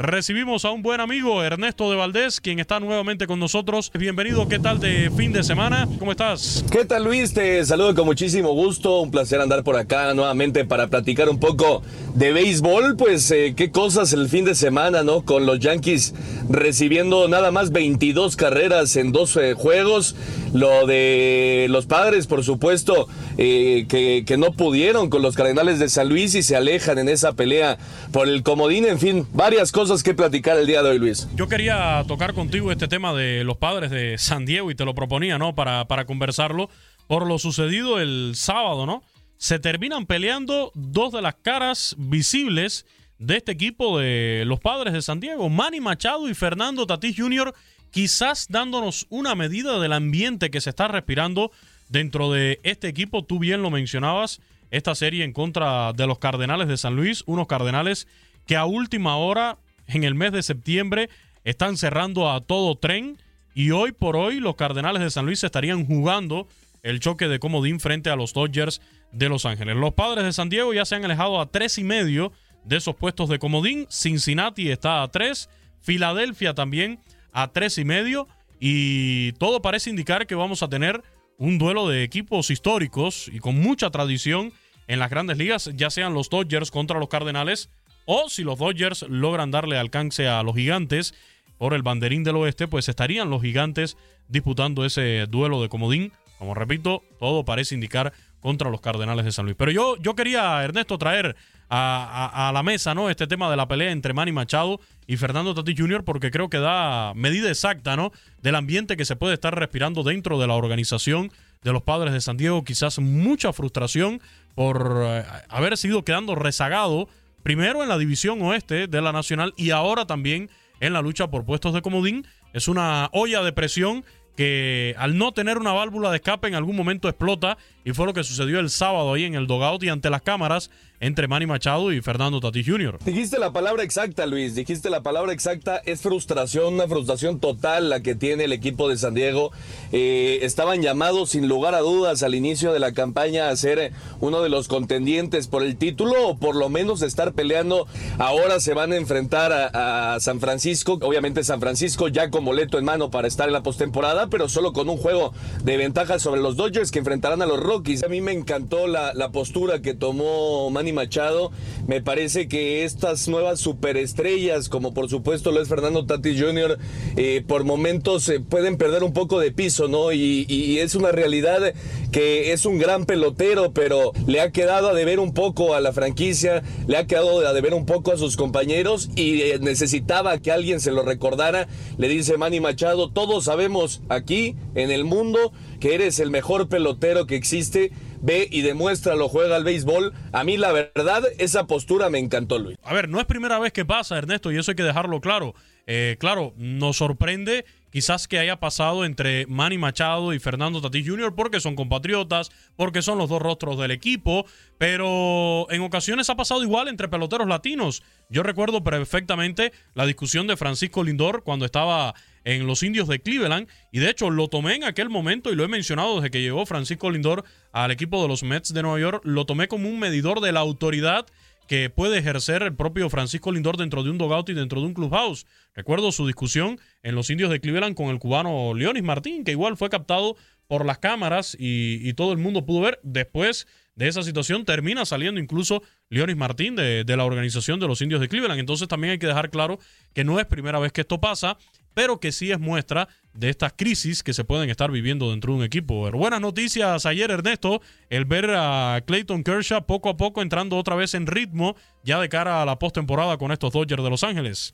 [0.02, 3.92] Recibimos a un buen amigo, Ernesto de Valdés, quien está nuevamente con nosotros.
[3.94, 5.90] Bienvenido, ¿qué tal de fin de semana?
[6.00, 6.64] ¿Cómo estás?
[6.72, 7.34] ¿Qué tal Luis?
[7.34, 11.84] Te saludo con muchísimo gusto, un placer andar por acá nuevamente para platicar un poco
[12.16, 12.96] de béisbol.
[12.96, 15.26] Pues eh, qué cosas el fin de semana, ¿no?
[15.26, 16.14] Con los Yankees
[16.50, 20.16] recibiendo nada más 22 carreras en 12 juegos.
[20.54, 26.08] Lo de los padres, por supuesto, eh, que no pudieron con los Cardenales de San
[26.08, 27.78] Luis y se alejan en esa pelea
[28.14, 28.86] por el comodín.
[28.86, 31.28] En fin, varias cosas que platicar el día de hoy, Luis.
[31.36, 34.94] Yo quería tocar contigo este tema de los padres de San Diego y te lo
[34.94, 35.56] proponía, ¿no?
[35.56, 36.70] Para, para conversarlo
[37.08, 39.02] por lo sucedido el sábado, ¿no?
[39.38, 42.86] Se terminan peleando dos de las caras visibles
[43.18, 47.56] de este equipo de los padres de San Diego, Manny Machado y Fernando Tatís Jr.,
[47.90, 51.52] quizás dándonos una medida del ambiente que se está respirando
[51.88, 53.24] dentro de este equipo.
[53.24, 57.48] Tú bien lo mencionabas, esta serie en contra de los Cardenales de San Luis, unos
[57.48, 58.08] Cardenales
[58.46, 59.58] que a última hora
[59.90, 61.10] en el mes de septiembre
[61.44, 63.18] están cerrando a todo tren
[63.56, 66.48] y hoy por hoy los Cardenales de San Luis estarían jugando
[66.84, 69.76] el choque de comodín frente a los Dodgers de Los Ángeles.
[69.76, 72.32] Los padres de San Diego ya se han alejado a tres y medio
[72.64, 73.88] de esos puestos de comodín.
[73.90, 75.50] Cincinnati está a tres,
[75.82, 77.00] Filadelfia también
[77.32, 78.28] a tres y medio.
[78.60, 81.02] Y todo parece indicar que vamos a tener
[81.38, 84.54] un duelo de equipos históricos y con mucha tradición
[84.88, 87.70] en las grandes ligas, ya sean los Dodgers contra los Cardenales
[88.12, 91.14] o si los Dodgers logran darle alcance a los gigantes
[91.60, 96.12] por el banderín del oeste, pues estarían los gigantes disputando ese duelo de comodín.
[96.40, 99.56] Como repito, todo parece indicar contra los Cardenales de San Luis.
[99.56, 101.36] Pero yo, yo quería, Ernesto, traer
[101.70, 103.12] a, la mesa ¿no?
[103.12, 106.04] este tema de la pelea entre Manny Machado y Fernando Tati Jr.
[106.04, 108.12] porque creo que da medida exacta ¿no?
[108.42, 112.22] del ambiente que se puede estar respirando dentro de la organización de los padres de
[112.22, 112.64] San Diego.
[112.64, 114.20] Quizás mucha frustración
[114.56, 117.08] por eh, haber sido quedando rezagado
[117.50, 121.46] primero en la división oeste de la Nacional y ahora también en la lucha por
[121.46, 122.28] puestos de comodín.
[122.54, 124.06] Es una olla de presión
[124.38, 128.14] que al no tener una válvula de escape en algún momento explota y fue lo
[128.14, 130.70] que sucedió el sábado ahí en el dogout y ante las cámaras
[131.02, 133.00] entre Manny Machado y Fernando Tatis Jr.
[133.06, 134.56] Dijiste la palabra exacta, Luis.
[134.56, 135.78] Dijiste la palabra exacta.
[135.86, 139.52] Es frustración, una frustración total la que tiene el equipo de San Diego.
[139.94, 144.42] Eh, estaban llamados sin lugar a dudas al inicio de la campaña a ser uno
[144.42, 147.88] de los contendientes por el título o por lo menos estar peleando.
[148.18, 151.00] Ahora se van a enfrentar a, a San Francisco.
[151.02, 154.74] Obviamente San Francisco ya con boleto en mano para estar en la postemporada, pero solo
[154.74, 157.79] con un juego de ventaja sobre los Dodgers que enfrentarán a los Rockies.
[157.80, 161.52] A mí me encantó la, postura que tomó Manny Machado.
[161.88, 166.78] Me parece que estas nuevas superestrellas, como por supuesto lo es Fernando Tatis Jr.,
[167.16, 170.12] eh, por momentos eh, pueden perder un poco de piso, ¿no?
[170.12, 171.74] Y, es una realidad
[172.12, 175.94] que es un gran pelotero, pero le ha quedado a deber un poco a la
[175.94, 180.52] franquicia, le ha quedado a deber un poco a sus compañeros y eh, necesitaba que
[180.52, 181.68] alguien se lo recordara.
[181.98, 187.26] Le dice Manny Machado, todos sabemos aquí en el mundo que eres el mejor pelotero
[187.26, 190.14] que existe ve y demuestra lo juega al béisbol.
[190.32, 192.78] A mí la verdad, esa postura me encantó, Luis.
[192.84, 195.56] A ver, no es primera vez que pasa, Ernesto, y eso hay que dejarlo claro.
[195.88, 201.34] Eh, claro, nos sorprende quizás que haya pasado entre Manny Machado y Fernando Tatis Jr.
[201.34, 204.46] porque son compatriotas, porque son los dos rostros del equipo,
[204.78, 208.04] pero en ocasiones ha pasado igual entre peloteros latinos.
[208.30, 212.14] Yo recuerdo perfectamente la discusión de Francisco Lindor cuando estaba
[212.50, 213.68] en los indios de Cleveland.
[213.92, 216.66] Y de hecho lo tomé en aquel momento y lo he mencionado desde que llegó
[216.66, 219.22] Francisco Lindor al equipo de los Mets de Nueva York.
[219.24, 221.26] Lo tomé como un medidor de la autoridad
[221.68, 224.96] que puede ejercer el propio Francisco Lindor dentro de un dogout y dentro de un
[224.96, 225.46] clubhouse.
[225.76, 229.78] Recuerdo su discusión en los indios de Cleveland con el cubano Leonis Martín, que igual
[229.78, 230.36] fue captado
[230.66, 233.00] por las cámaras y, todo el mundo pudo ver.
[233.04, 238.02] Después de esa situación termina saliendo incluso Leonis Martín de, de, la organización de los
[238.02, 238.60] indios de Cleveland.
[238.60, 239.78] Entonces también hay que dejar claro
[240.16, 241.60] que no es primera vez que esto pasa
[242.00, 245.60] pero que sí es muestra de estas crisis que se pueden estar viviendo dentro de
[245.60, 246.10] un equipo.
[246.12, 251.14] buenas noticias ayer, Ernesto, el ver a Clayton Kershaw poco a poco entrando otra vez
[251.14, 254.74] en ritmo ya de cara a la postemporada con estos Dodgers de Los Ángeles.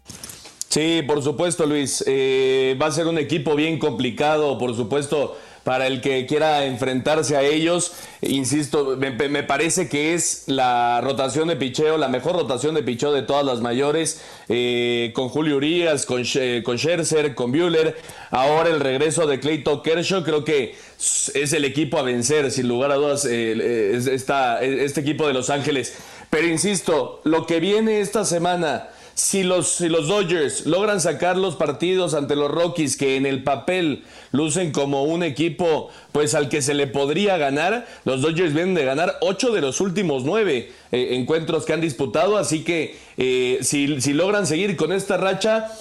[0.70, 2.04] Sí, por supuesto, Luis.
[2.06, 5.36] Eh, va a ser un equipo bien complicado, por supuesto
[5.66, 7.94] para el que quiera enfrentarse a ellos.
[8.22, 9.12] Insisto, me,
[9.44, 13.62] parece que es la rotación de picheo, la mejor rotación de picheo de todas las
[13.62, 16.24] mayores, eh, con Julio Urias, con,
[16.64, 17.98] con Scherzer, con Bueller.
[18.30, 22.92] Ahora el regreso de Clayton Kershaw, creo que es el equipo a vencer, sin lugar
[22.92, 25.96] a dudas, eh, este equipo de Los Ángeles.
[26.30, 32.14] Pero insisto, lo que viene esta semana si los, los Dodgers logran sacar los partidos
[32.14, 36.74] ante los Rockies, que en el papel lucen como un equipo pues al que se
[36.74, 41.66] le podría ganar, los Dodgers vienen de ganar ocho de los últimos nueve eh, encuentros
[41.66, 45.72] que han disputado, así que eh, si, si logran seguir con esta racha,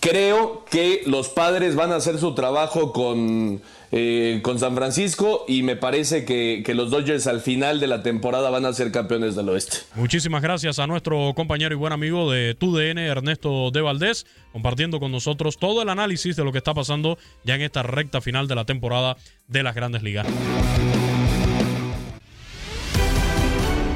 [0.00, 3.62] creo que los padres van a hacer su trabajo con
[3.94, 8.48] eh, con San Francisco y me parece que, los Dodgers al final de la temporada
[8.48, 9.78] van a ser campeones del oeste.
[9.94, 15.12] Muchísimas gracias a nuestro compañero y buen amigo de TUDN, Ernesto de Valdés, compartiendo con
[15.12, 18.54] nosotros todo el análisis de lo que está pasando ya en esta recta final de
[18.54, 20.26] la temporada de las grandes ligas.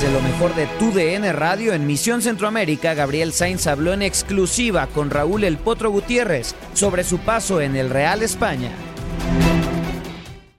[0.00, 4.86] De lo mejor de tu DN Radio en Misión Centroamérica, Gabriel Sainz habló en exclusiva
[4.94, 8.70] con Raúl El Potro Gutiérrez sobre su paso en el Real España.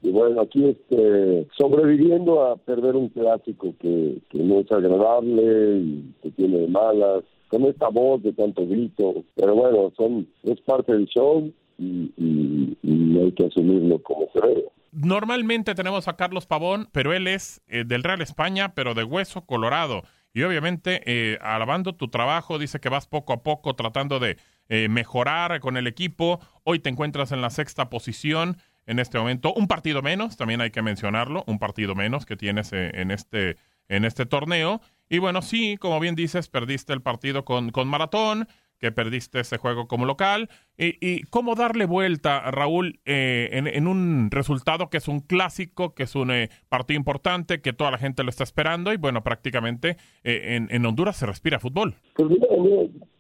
[0.04, 6.32] Y bueno, aquí este, sobreviviendo a perder un clásico que, no es agradable y que
[6.32, 11.50] tiene malas, con esta voz de tanto grito, pero bueno, son es parte del show
[11.78, 12.78] y, y-
[13.20, 14.66] hay que asumirlo como se debe.
[14.92, 19.46] Normalmente tenemos a Carlos Pavón, pero él es eh, del Real España, pero de hueso
[19.46, 20.04] colorado.
[20.34, 24.38] Y obviamente, eh, alabando tu trabajo, dice que vas poco a poco tratando de
[24.70, 26.40] eh, mejorar con el equipo.
[26.64, 29.54] Hoy te encuentras en la sexta posición en este momento.
[29.54, 33.58] Un partido menos, también hay que mencionarlo, un partido menos que tienes eh, en, este,
[33.88, 34.82] en este torneo.
[35.10, 38.48] Y bueno, sí, como bien dices, perdiste el partido con, con Maratón,
[38.80, 40.50] que perdiste ese juego como local.
[40.78, 46.04] Y, y cómo darle vuelta, Raúl, eh, en, un resultado que es un clásico, que
[46.04, 48.94] es un eh, partido importante, que toda la gente lo está esperando.
[48.94, 51.96] Y bueno, prácticamente eh, en, en Honduras se respira fútbol.
[52.16, 52.48] Pues mira,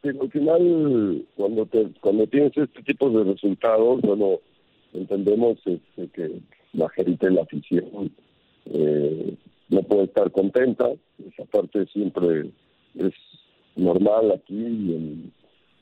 [0.02, 4.40] pero al final, cuando, te, cuando tienes este tipo de resultados, bueno,
[4.94, 6.40] entendemos este, que
[6.74, 8.12] la gente la afición
[8.66, 9.36] eh,
[9.70, 10.90] no puede estar contenta.
[11.28, 12.52] Esa parte siempre
[12.96, 13.14] es
[13.76, 15.34] normal aquí y en,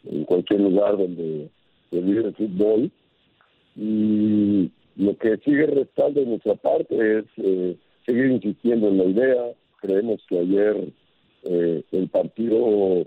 [0.06, 1.50] en cualquier lugar donde
[1.90, 2.92] se vive el fútbol.
[3.76, 7.76] Y lo que sigue restando de nuestra parte es eh,
[8.06, 9.52] seguir insistiendo en la idea.
[9.82, 10.88] Creemos que ayer
[11.44, 13.06] eh, el partido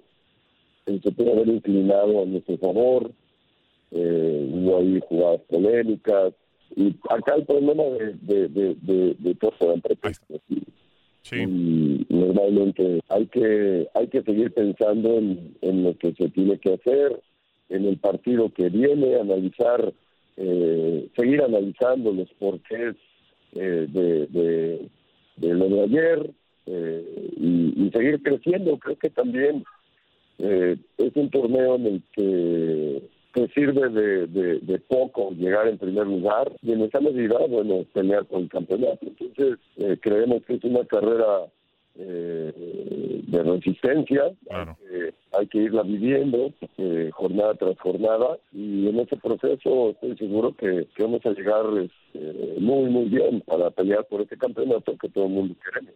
[0.86, 3.10] eh, se puede haber inclinado a nuestro favor.
[3.90, 6.34] Eh, hubo ahí jugadas polémicas.
[6.76, 9.34] Y acá el problema de, de, de, de, de
[11.28, 11.50] pretextos.
[11.50, 16.74] Y normalmente hay que hay que seguir pensando en, en lo que se tiene que
[16.74, 17.20] hacer,
[17.68, 19.92] en el partido que viene, analizar,
[20.36, 22.96] eh, seguir analizando los porqués
[23.52, 26.30] eh, de lo de ayer
[26.66, 28.78] eh, y, y seguir creciendo.
[28.78, 29.64] Creo que también
[30.38, 33.02] eh, es un torneo en el que
[33.32, 37.84] que sirve de, de, de poco llegar en primer lugar y en esa medida, bueno,
[37.92, 38.98] pelear por el campeonato.
[39.02, 41.46] Entonces, eh, creemos que es una carrera
[41.96, 49.00] eh, de resistencia, hay, que, hay que irla viviendo eh, jornada tras jornada y en
[49.00, 54.06] ese proceso estoy seguro que, que vamos a llegar este, muy, muy bien para pelear
[54.06, 55.94] por este campeonato que todo el mundo queremos.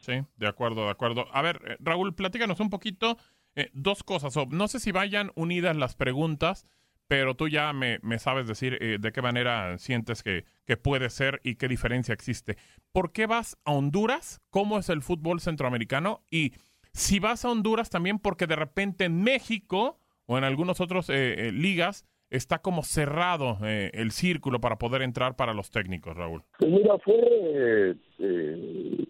[0.00, 1.26] Sí, de acuerdo, de acuerdo.
[1.32, 3.16] A ver, eh, Raúl, platícanos un poquito
[3.56, 4.36] eh, dos cosas.
[4.50, 6.66] No sé si vayan unidas las preguntas,
[7.08, 11.40] pero tú ya me, sabes decir eh, de qué manera sientes que, que puede ser
[11.42, 12.56] y qué diferencia existe.
[12.92, 14.40] ¿Por qué vas a Honduras?
[14.50, 16.22] ¿Cómo es el fútbol centroamericano?
[16.30, 16.52] Y
[16.92, 21.48] si vas a Honduras también porque de repente en México o en algunos otros eh,
[21.48, 26.42] eh, ligas está como cerrado eh, el círculo para poder entrar para los técnicos, Raúl.
[26.58, 29.06] Pues mira, fue eh,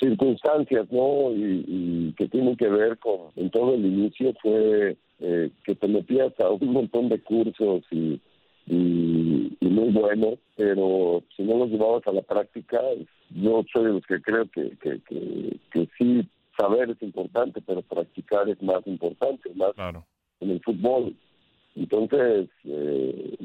[0.00, 1.30] circunstancias, ¿no?
[1.32, 5.86] Y, y que tienen que ver con, en todo el inicio fue eh, que te
[5.86, 8.20] metías a un montón de cursos y,
[8.66, 12.80] y, y muy buenos, pero si no los llevabas a la práctica,
[13.30, 16.26] yo soy de los que creo que, que, que, que sí,
[16.58, 19.72] saber es importante, pero practicar es más importante, más
[20.40, 21.14] en el fútbol.
[21.76, 23.36] Entonces, eh,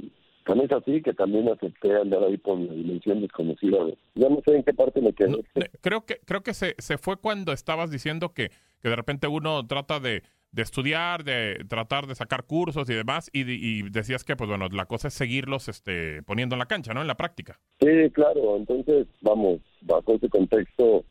[0.46, 3.78] tan es así que también acepté andar ahí por la dimensión desconocida.
[4.14, 5.44] Ya no sé en qué parte me quedé.
[5.82, 9.66] Creo que creo que se, se fue cuando estabas diciendo que, que de repente uno
[9.68, 14.36] trata de, de estudiar, de tratar de sacar cursos y demás, y, y decías que,
[14.36, 17.02] pues bueno, la cosa es seguirlos este, poniendo en la cancha, ¿no?
[17.02, 17.60] En la práctica.
[17.82, 18.56] Sí, claro.
[18.56, 21.04] Entonces, vamos, bajo ese contexto,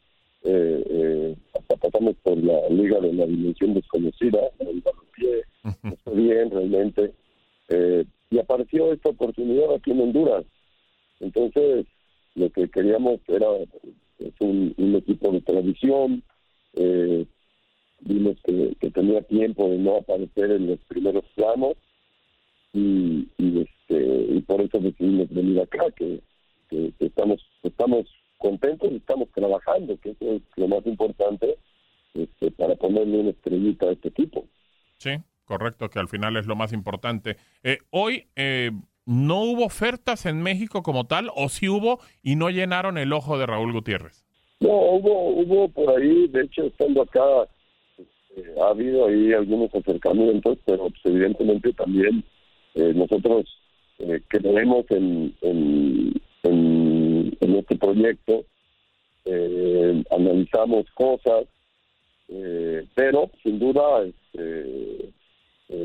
[0.44, 4.38] eh, eh, hasta pasamos por la liga de la dimensión desconocida,
[6.04, 7.12] fue bien realmente,
[7.68, 10.44] eh, y apareció esta oportunidad aquí en Honduras.
[11.20, 11.86] Entonces,
[12.34, 13.48] lo que queríamos era
[14.40, 16.22] un, equipo de tradición,
[16.74, 17.26] eh,
[18.00, 21.74] vimos que, tenía tiempo de no aparecer en los primeros planos
[22.72, 26.20] y, y este y por eso decidimos venir acá que,
[26.68, 28.06] que- que estamos estamos
[28.38, 31.58] contentos y estamos trabajando que eso es lo más importante
[32.14, 34.46] este, para ponerle una estrellita a este equipo
[34.98, 35.10] Sí,
[35.44, 37.36] correcto, que al final es lo más importante.
[37.62, 38.70] Eh, hoy eh,
[39.06, 43.38] no hubo ofertas en México como tal, o sí hubo y no llenaron el ojo
[43.38, 44.24] de Raúl Gutiérrez.
[44.60, 47.46] no hubo hubo por ahí de hecho estando acá
[47.98, 52.24] este, ha habido ahí algunos acercamientos pero pues, evidentemente también
[52.74, 53.44] eh, nosotros
[53.98, 58.44] eh, creemos en, en, en, este proyecto,
[60.10, 61.46] analizamos cosas,
[62.94, 65.12] pero sin duda este,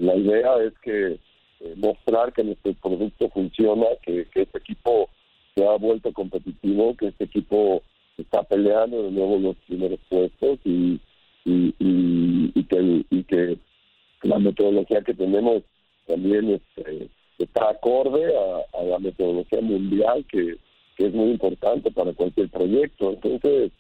[0.02, 1.20] la idea es que
[1.62, 5.10] eh, mostrar que nuestro producto funciona, que, este equipo
[5.56, 7.82] se ha vuelto competitivo, que este equipo
[8.18, 11.00] está peleando de nuevo los primeros puestos y,
[13.28, 13.58] que,
[14.24, 15.64] la metodología que tenemos
[16.06, 20.58] también este, está acorde a, a la metodología mundial que,
[21.00, 23.12] que es muy importante para cualquier proyecto.
[23.12, 23.72] Entonces,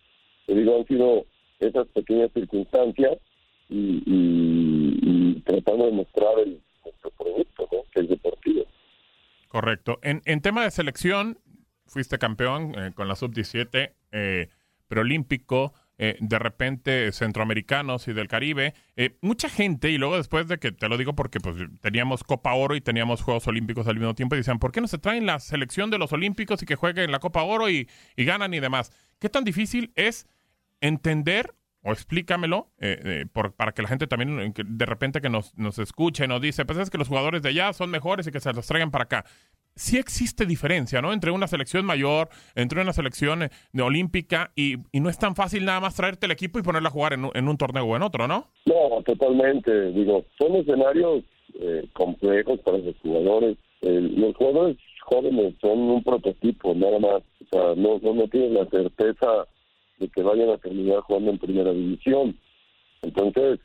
[0.45, 1.25] te digo, han sido
[1.59, 3.17] esas pequeñas circunstancias
[3.69, 4.01] y,
[5.01, 7.79] y, tratando de mostrar el, nuestro producto, ¿no?
[7.91, 8.65] que es deportivo.
[9.47, 9.99] Correcto.
[10.03, 11.39] En, en tema de selección,
[11.85, 14.49] fuiste campeón eh, con la sub-17, eh,
[14.87, 18.73] preolímpico, eh, de repente centroamericanos y del Caribe.
[18.95, 22.53] Eh, mucha gente, y luego después de que, te lo digo porque pues teníamos Copa
[22.53, 25.25] Oro y teníamos Juegos Olímpicos al mismo tiempo, y decían, ¿por qué no se traen
[25.25, 28.61] la selección de los Olímpicos y que jueguen la Copa Oro y, y ganan y
[28.61, 28.93] demás?
[29.19, 30.25] ¿Qué tan difícil es
[30.79, 31.53] entender
[31.83, 35.57] o explícamelo eh, eh, por- para que la gente también eh, de repente que nos,
[35.57, 38.39] nos escuche nos dice, pues es que los jugadores de allá son mejores y que
[38.39, 39.25] se los traigan para acá.
[39.75, 41.13] Sí existe diferencia, ¿no?
[41.13, 45.35] Entre una selección mayor, entre una selección eh, de olímpica y, y no es tan
[45.35, 47.95] fácil nada más traerte el equipo y ponerla a jugar en en un torneo o
[47.95, 48.47] en otro, ¿no?
[48.65, 49.91] No, totalmente.
[49.91, 51.23] Digo, son escenarios
[51.61, 53.57] eh, complejos para los jugadores.
[53.81, 57.21] Los jugadores jóvenes son un prototipo, nada más.
[57.41, 59.27] O sea, no, no, no tienen la certeza
[59.99, 62.37] de que vayan a terminar jugando en primera división.
[63.01, 63.59] Entonces,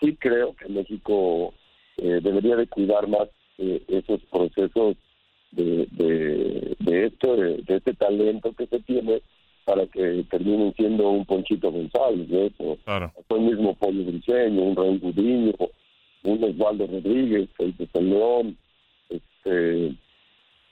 [0.00, 1.54] sí creo que México
[1.98, 3.28] eh, debería de cuidar más
[3.58, 4.96] eh, esos procesos
[5.50, 9.22] de, de, de esto, de, de este talento que se tiene
[9.64, 12.50] para que terminen siendo un Ponchito González, ¿no?
[12.58, 15.52] O el mismo Pollo Briseño, un Raúl Gudiño,
[16.24, 18.56] un Osvaldo Rodríguez, el de San León,
[19.08, 19.94] este,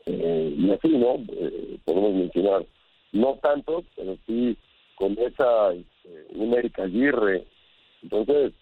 [0.06, 1.16] eh, y así, ¿no?
[1.32, 2.66] Eh, podemos mencionar,
[3.12, 4.56] no tantos, pero sí
[5.00, 7.46] con esa, este, un Erika Aguirre.
[8.02, 8.52] Entonces,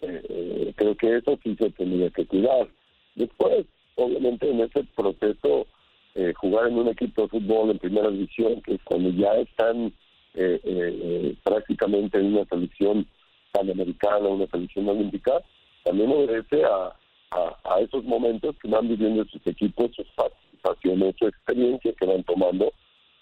[0.00, 2.68] eh, eh, creo que eso sí se tendría que cuidar.
[3.16, 5.66] Después, obviamente, en ese proceso,
[6.14, 9.92] eh, jugar en un equipo de fútbol en primera división, que cuando ya están
[10.34, 13.04] eh, prácticamente en una selección
[13.50, 15.42] panamericana, una selección olímpica,
[15.82, 16.94] también obedece a,
[17.32, 22.22] a, a esos momentos que van viviendo sus equipos, sus participaciones, su experiencia que van
[22.22, 22.72] tomando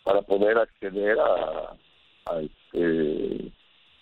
[0.05, 1.74] para poder acceder a,
[2.27, 3.53] a, este,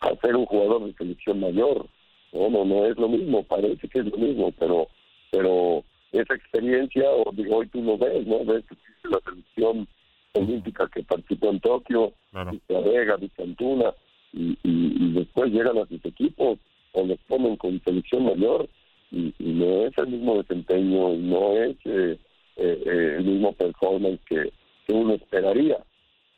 [0.01, 1.87] a ser un jugador de selección mayor.
[2.33, 4.89] No, no, no es lo mismo, parece que es lo mismo, pero
[5.31, 8.45] pero esa experiencia, o digo, hoy tú lo ves, ¿no?
[8.45, 8.65] Ves
[9.03, 9.89] la selección
[10.33, 12.13] olímpica que participó en Tokio,
[12.51, 13.93] Vista Vega, Vista Antuna,
[14.33, 16.59] y, y, y después llegan a sus equipos
[16.93, 18.69] o los ponen con selección mayor
[19.11, 22.19] y, y no es el mismo desempeño y no es eh,
[22.57, 24.53] eh, eh, el mismo performance que,
[24.87, 25.79] que uno esperaría.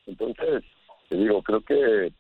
[0.07, 0.63] Entonces,
[1.17, 2.13] digo, creo que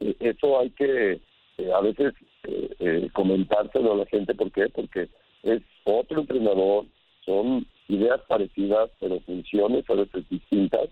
[0.00, 1.20] eh, eso hay que
[1.58, 2.14] eh, a veces
[2.44, 4.34] eh, comentárselo a la gente.
[4.34, 4.68] ¿Por qué?
[4.68, 5.08] Porque
[5.42, 6.86] es otro entrenador,
[7.24, 10.88] son ideas parecidas, pero funciones a veces distintas.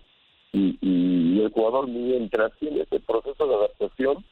[0.51, 4.23] Y, y el jugador, mientras tiene ese proceso de adaptación,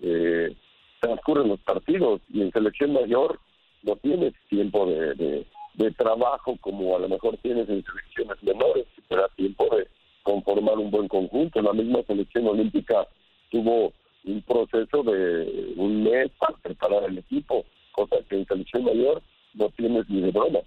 [0.00, 0.54] eh,
[1.00, 3.40] transcurren los partidos y en selección mayor
[3.82, 8.86] no tienes tiempo de, de, de trabajo como a lo mejor tienes en selecciones menores,
[9.08, 9.88] te da tiempo de
[10.22, 11.60] conformar un buen conjunto.
[11.60, 13.06] La misma selección olímpica
[13.50, 13.92] tuvo
[14.24, 19.22] un proceso de un mes para preparar el equipo, cosa que en selección mayor
[19.54, 20.60] no tienes ni de broma.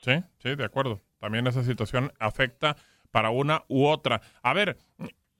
[0.00, 1.00] Sí, sí, de acuerdo.
[1.20, 2.76] También esa situación afecta
[3.10, 4.20] para una u otra.
[4.42, 4.76] A ver,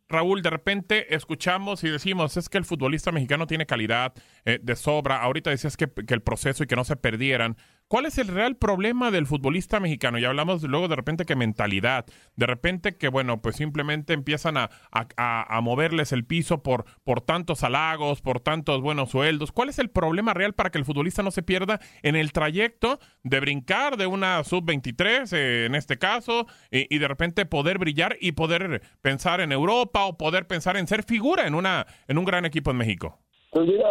[0.08, 4.74] Raúl, de repente escuchamos y decimos, es que el futbolista mexicano tiene calidad eh, de
[4.74, 5.22] sobra.
[5.22, 7.56] Ahorita decías que, que, el proceso y que no se perdieran.
[7.88, 10.18] ¿Cuál es el real problema del futbolista mexicano?
[10.18, 12.04] Y hablamos luego de repente que mentalidad,
[12.36, 17.64] de repente que, bueno, pues simplemente empiezan a, a, moverles el piso por, por tantos
[17.64, 19.52] halagos, por tantos buenos sueldos.
[19.52, 22.98] ¿Cuál es el problema real para que el futbolista no se pierda en el trayecto
[23.22, 28.18] de brincar de una sub-23, eh, en este caso, y, y de repente poder brillar
[28.20, 32.26] y poder pensar en Europa o poder pensar en ser figura en, una, en un
[32.26, 33.18] gran equipo en México?
[33.50, 33.88] Pues mira,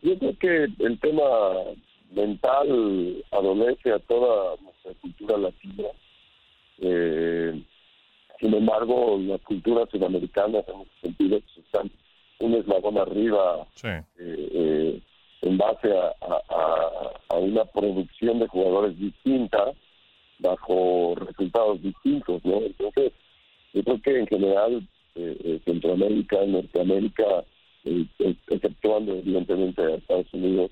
[0.00, 1.22] yo creo que el tema
[2.14, 5.88] mental adolece a toda nuestra cultura latina.
[6.78, 7.62] Eh,
[8.40, 11.90] sin embargo, las culturas sudamericanas en ese sentido pues, están
[12.40, 15.00] un eslabón arriba eh, eh,
[15.42, 19.72] en base a, a, a, una producción de jugadores distinta
[20.40, 22.62] bajo resultados distintos, ¿no?
[22.62, 23.12] Entonces,
[23.72, 24.88] yo creo que en general
[25.64, 27.44] Centroamérica, Norteamérica,
[28.48, 30.70] exceptuando evidentemente a Estados Unidos,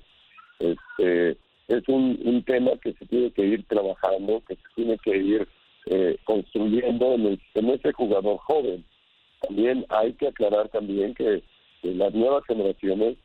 [0.61, 1.37] este,
[1.67, 5.47] es un, un, tema que se tiene que ir trabajando, que se tiene que ir
[5.87, 8.83] eh, construyendo en, el, en, ese jugador joven.
[9.41, 11.41] También hay que aclarar también que,
[11.81, 13.17] que las nuevas generaciones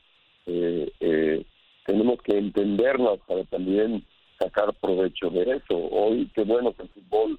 [0.46, 1.44] eh, eh,
[1.84, 4.04] tenemos que entenderlas para también
[4.38, 5.76] sacar provecho de eso.
[5.90, 7.38] Hoy, qué bueno que el fútbol,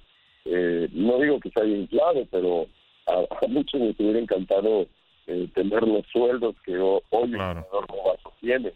[0.92, 2.66] no digo que se haya inflado, pero
[3.06, 4.86] a, a muchos les hubiera encantado
[5.54, 7.66] tener los sueldos que hoy claro.
[7.72, 8.72] el jugador tiene.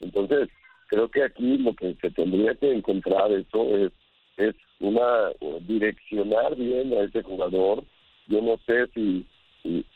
[0.00, 0.48] Entonces,
[0.88, 3.92] creo que aquí lo que se tendría que encontrar eso es,
[4.36, 5.30] es una
[5.62, 7.84] direccionar bien a ese jugador.
[8.26, 9.26] Yo no sé si,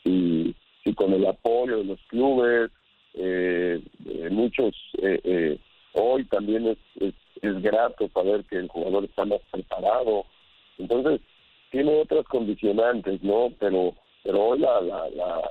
[0.04, 0.54] si,
[0.94, 2.70] con el apoyo de los clubes,
[3.14, 5.58] eh, eh, muchos, eh, eh,
[5.92, 10.24] hoy también es, es, es grato saber que el jugador está más preparado.
[10.78, 11.20] Entonces,
[11.70, 13.52] tiene otras condicionantes, ¿no?
[13.58, 13.94] Pero,
[14.24, 15.42] pero hoy la, la, la,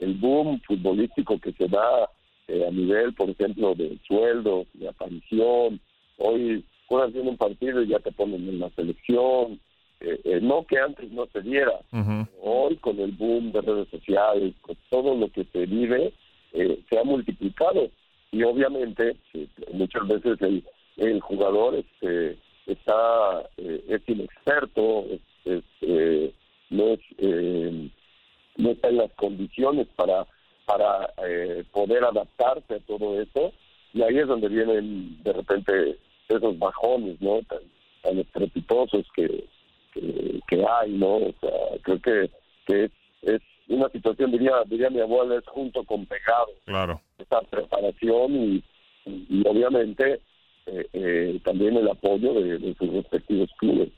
[0.00, 2.08] el boom futbolístico que se da
[2.48, 5.78] eh, a nivel, por ejemplo, de sueldos, de aparición.
[6.16, 9.60] Hoy juegas bien un partido y ya te ponen en la selección.
[10.00, 11.78] Eh, eh, no que antes no se diera.
[12.40, 16.14] Hoy con el boom de redes sociales, con todo lo que se vive,
[16.52, 17.90] se ha multiplicado.
[18.32, 19.16] Y obviamente
[19.72, 20.64] muchas veces el,
[20.96, 25.04] el jugador este, está es inexperto,
[25.44, 26.32] es, es,
[26.70, 27.00] no, es,
[28.56, 30.26] no está en las condiciones para
[30.68, 33.54] para eh, poder adaptarse a todo eso
[33.94, 35.98] y ahí es donde vienen de repente
[36.28, 37.60] esos bajones no tan,
[38.02, 39.44] tan estrepitosos que,
[39.94, 42.30] que, que hay no o sea creo que,
[42.66, 42.90] que es,
[43.22, 47.00] es una situación diría diría mi abuela es junto con pegado claro.
[47.16, 48.64] Esa preparación y,
[49.06, 50.20] y, obviamente
[50.66, 53.88] eh, eh, también el apoyo de, de sus respectivos clubes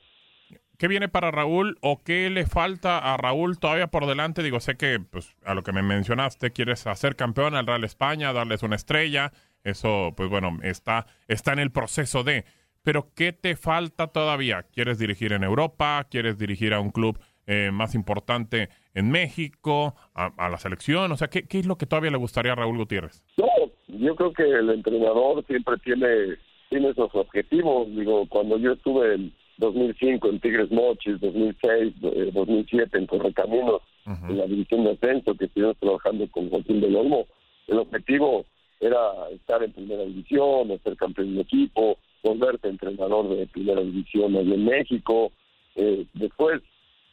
[0.81, 4.43] ¿Qué viene para Raúl o qué le falta a Raúl todavía por delante?
[4.43, 8.33] Digo, sé que pues, a lo que me mencionaste, quieres hacer campeón al Real España,
[8.33, 9.31] darles una estrella.
[9.63, 12.47] Eso, pues bueno, está, está en el proceso de.
[12.83, 14.63] Pero ¿qué te falta todavía?
[14.73, 16.07] ¿Quieres dirigir en Europa?
[16.11, 19.95] ¿Quieres dirigir a un club eh, más importante en México?
[20.15, 21.13] A, la selección?
[21.13, 23.23] O sea, ¿qué, ¿qué es lo que todavía le gustaría a Raúl Gutiérrez?
[23.37, 23.49] No,
[23.87, 26.39] yo creo que el entrenador siempre tiene,
[26.71, 27.87] tiene esos objetivos.
[27.89, 31.95] Digo, cuando yo estuve en 2005 en Tigres Mochis, 2006,
[32.33, 34.31] 2007 en Correcaminos, uh -huh.
[34.31, 37.27] en la división de ascenso, que estuvimos trabajando con Joaquín del Olmo.
[37.69, 38.47] El objetivo
[38.81, 38.99] era
[39.33, 44.65] estar en primera división, ser campeón de equipo, volverte entrenador de primera división allí en
[44.65, 45.31] México.
[45.77, 46.63] Eh, después,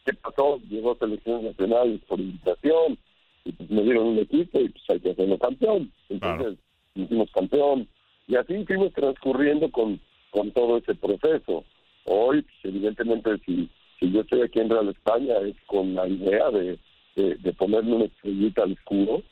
[0.06, 0.60] ¿qué pasó?
[0.70, 2.98] Llegó selecciones nacionales por invitación,
[3.44, 5.92] y pues me dieron un equipo y pues hay que hacerlo campeón.
[6.10, 6.58] Entonces,
[6.94, 7.06] claro.
[7.06, 7.88] hicimos campeón.
[8.28, 10.00] Y así fuimos transcurriendo con,
[10.32, 11.64] con todo ese proceso.
[12.10, 16.80] Hoy, evidentemente, si, si yo estoy aquí en Real España es con la idea de,
[17.16, 19.24] de, de una estrellita al escudo.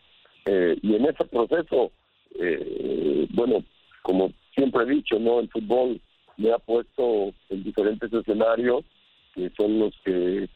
[0.46, 1.92] Eh, y en ese proceso,
[2.38, 3.64] eh, bueno,
[4.02, 6.00] como siempre he dicho, no el fútbol
[6.38, 8.84] me ha puesto en diferentes escenarios
[9.34, 10.50] que son los que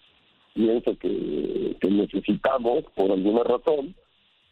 [0.53, 3.95] pienso que, que necesitamos por alguna razón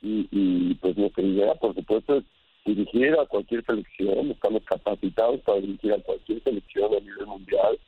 [0.01, 2.23] y, y pues nuestra idea por supuesto es
[2.67, 7.79] dirigir a cualquier selección, estamos capacitados para dirigir a cualquier selección a nivel mundial,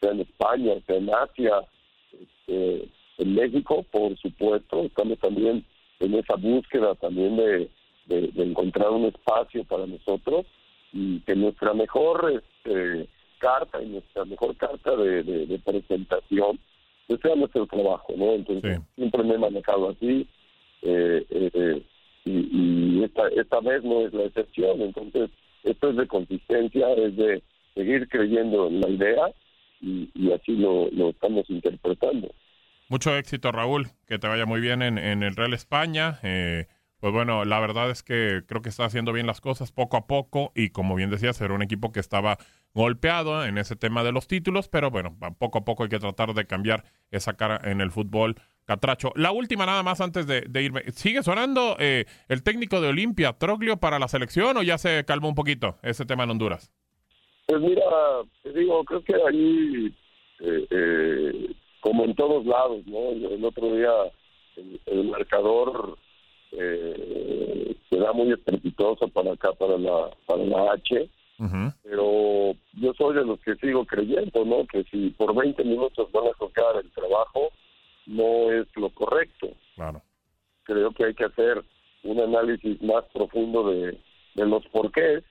[0.00, 1.52] sea en España, sea en Asia,
[2.12, 5.64] este, en México, por supuesto, estamos también
[6.00, 7.70] en esa búsqueda también de,
[8.06, 10.44] de, encontrar un espacio para nosotros
[10.92, 13.08] y que nuestra mejor este,
[13.38, 16.58] carta y nuestra mejor carta de, presentación
[17.06, 18.32] pues sea nuestro trabajo, ¿no?
[18.32, 20.26] Entonces siempre me he manejado así
[20.82, 21.82] eh, eh,
[22.24, 25.30] y, esta, esta vez no es la excepción, entonces
[25.62, 27.42] esto es de consistencia, es de
[27.74, 29.34] seguir creyendo en la idea
[29.80, 32.30] y, así lo, lo estamos interpretando.
[32.88, 33.88] Mucho éxito, Raúl.
[34.06, 36.20] Que te vaya muy bien en, el Real España.
[36.22, 36.66] Eh,
[37.00, 40.06] pues bueno, la verdad es que creo que está haciendo bien las cosas poco a
[40.06, 42.38] poco y como bien decías, era un equipo que estaba
[42.74, 46.34] golpeado en ese tema de los títulos, pero bueno, poco a poco hay que tratar
[46.34, 49.12] de cambiar esa cara en el fútbol catracho.
[49.14, 50.82] La última nada más antes de, irme.
[50.92, 55.28] ¿Sigue sonando eh, el técnico de Olimpia, Troglio, para la selección o ya se calmó
[55.28, 56.72] un poquito ese tema en Honduras?
[57.46, 57.82] Pues mira,
[58.42, 59.94] te digo, creo que ahí
[60.40, 61.54] eh, eh
[61.84, 63.10] como en todos lados, ¿no?
[63.10, 63.90] El, otro día
[64.86, 65.98] el, marcador
[66.52, 71.10] eh, se da muy estrepitoso para acá, para la, para la H,
[71.82, 74.66] pero yo soy de los que sigo creyendo, ¿no?
[74.66, 77.50] Que si por 20 minutos van a tocar el trabajo,
[78.06, 79.48] no es lo correcto.
[79.74, 80.02] Claro.
[80.64, 81.62] Creo que hay que hacer
[82.04, 83.98] un análisis más profundo de,
[84.34, 85.24] de los porqués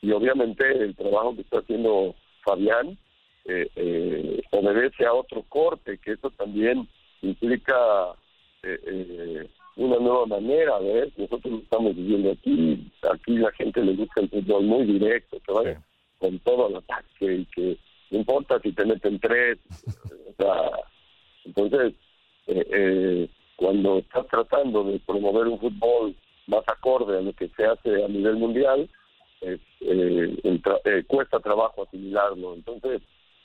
[0.00, 2.14] y obviamente el trabajo que está haciendo
[2.44, 2.98] Fabián
[3.44, 6.88] eh, eh, obedece a otro corte, que eso también
[7.22, 7.74] implica
[8.62, 13.94] eh, eh, una nueva manera, ver Nosotros lo estamos viviendo aquí, aquí la gente le
[13.94, 15.82] gusta el fútbol muy directo, que vaya
[16.18, 17.78] con todo el ataque y que
[18.10, 19.58] no importa si te meten tres,
[20.28, 20.70] o sea,
[21.44, 21.94] entonces
[22.46, 26.14] eh, cuando estás tratando de promover un fútbol
[26.46, 28.88] más acorde a lo que se hace a nivel mundial,
[31.08, 32.54] cuesta trabajo asimilarlo.
[32.54, 33.02] Entonces,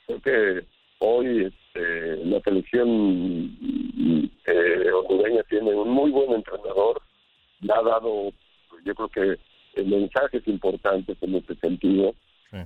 [0.07, 0.65] Creo que
[0.99, 3.57] hoy este, la selección
[4.45, 7.01] eh, hondureña tiene un muy buen entrenador,
[7.61, 8.31] le ha dado,
[8.83, 12.13] yo creo que mensajes importantes en este sentido.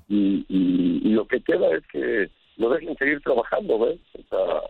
[0.07, 3.99] Y, y, lo que queda es que lo dejen seguir trabajando, ¿ves?
[4.13, 4.61] O sea,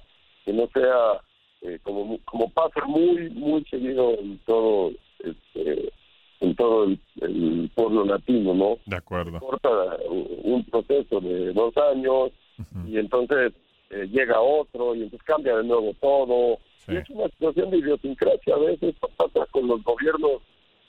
[0.46, 1.22] que no sea
[1.62, 5.92] eh, como como pasa muy muy seguido en todo este,
[6.40, 8.78] en todo el, pueblo latino, ¿no?
[8.86, 9.40] De acuerdo.
[9.40, 9.70] Corta
[10.10, 12.32] un proceso de dos años,
[12.86, 13.54] y entonces
[13.90, 16.60] eh, llega otro y entonces cambia de nuevo todo.
[16.88, 18.56] Y es una situación de idiosincrasia.
[18.56, 20.42] A veces pasa con los gobiernos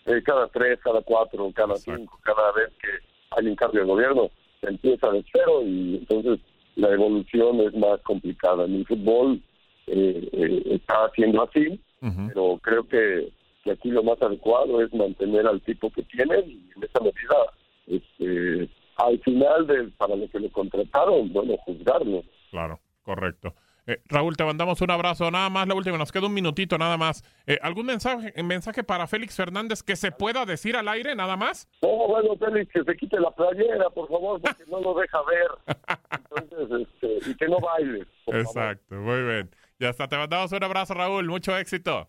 [0.07, 2.89] eh, cada tres, cada cuatro, cada cinco, cada vez que
[3.31, 6.41] hay un cambio de gobierno, se empieza de cero y entonces
[6.77, 8.65] la evolución es más complicada.
[8.65, 9.41] En el fútbol
[9.87, 11.81] eh, está haciendo así,
[12.29, 13.33] pero creo que,
[13.63, 17.37] que aquí lo más adecuado es mantener al tipo que tienen y en esa medida
[17.87, 22.23] este, al final de, para lo que le contrataron, bueno, juzgarlo.
[22.51, 23.55] Claro, correcto.
[23.87, 25.31] Eh, Raúl, te mandamos un abrazo.
[25.31, 27.25] Nada más, la última, nos queda un minutito nada más.
[27.47, 31.69] Eh, ¿Algún mensaje, mensaje para Félix Fernández que se pueda decir al aire nada más?
[31.83, 35.77] No, bueno, Félix, que se quite la playera, por favor, porque no lo deja ver.
[36.31, 38.07] Entonces, este, y que no baile.
[38.27, 39.51] Exacto, muy bien.
[39.81, 41.27] Ya está, te mandamos un abrazo, Raúl.
[41.27, 42.09] Mucho éxito.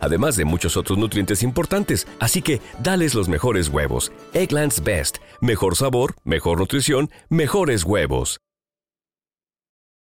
[0.00, 2.06] además de muchos otros nutrientes importantes.
[2.20, 4.12] Así que, dales los mejores huevos.
[4.34, 8.38] Eggland's Best, mejor sabor, mejor nutrición, mejores huevos.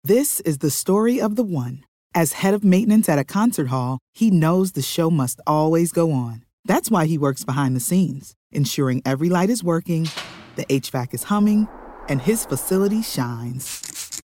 [0.03, 1.83] This is the story of the one.
[2.15, 6.11] As head of maintenance at a concert hall, he knows the show must always go
[6.11, 6.43] on.
[6.65, 10.09] That's why he works behind the scenes, ensuring every light is working,
[10.55, 11.67] the HVAC is humming,
[12.09, 13.90] and his facility shines.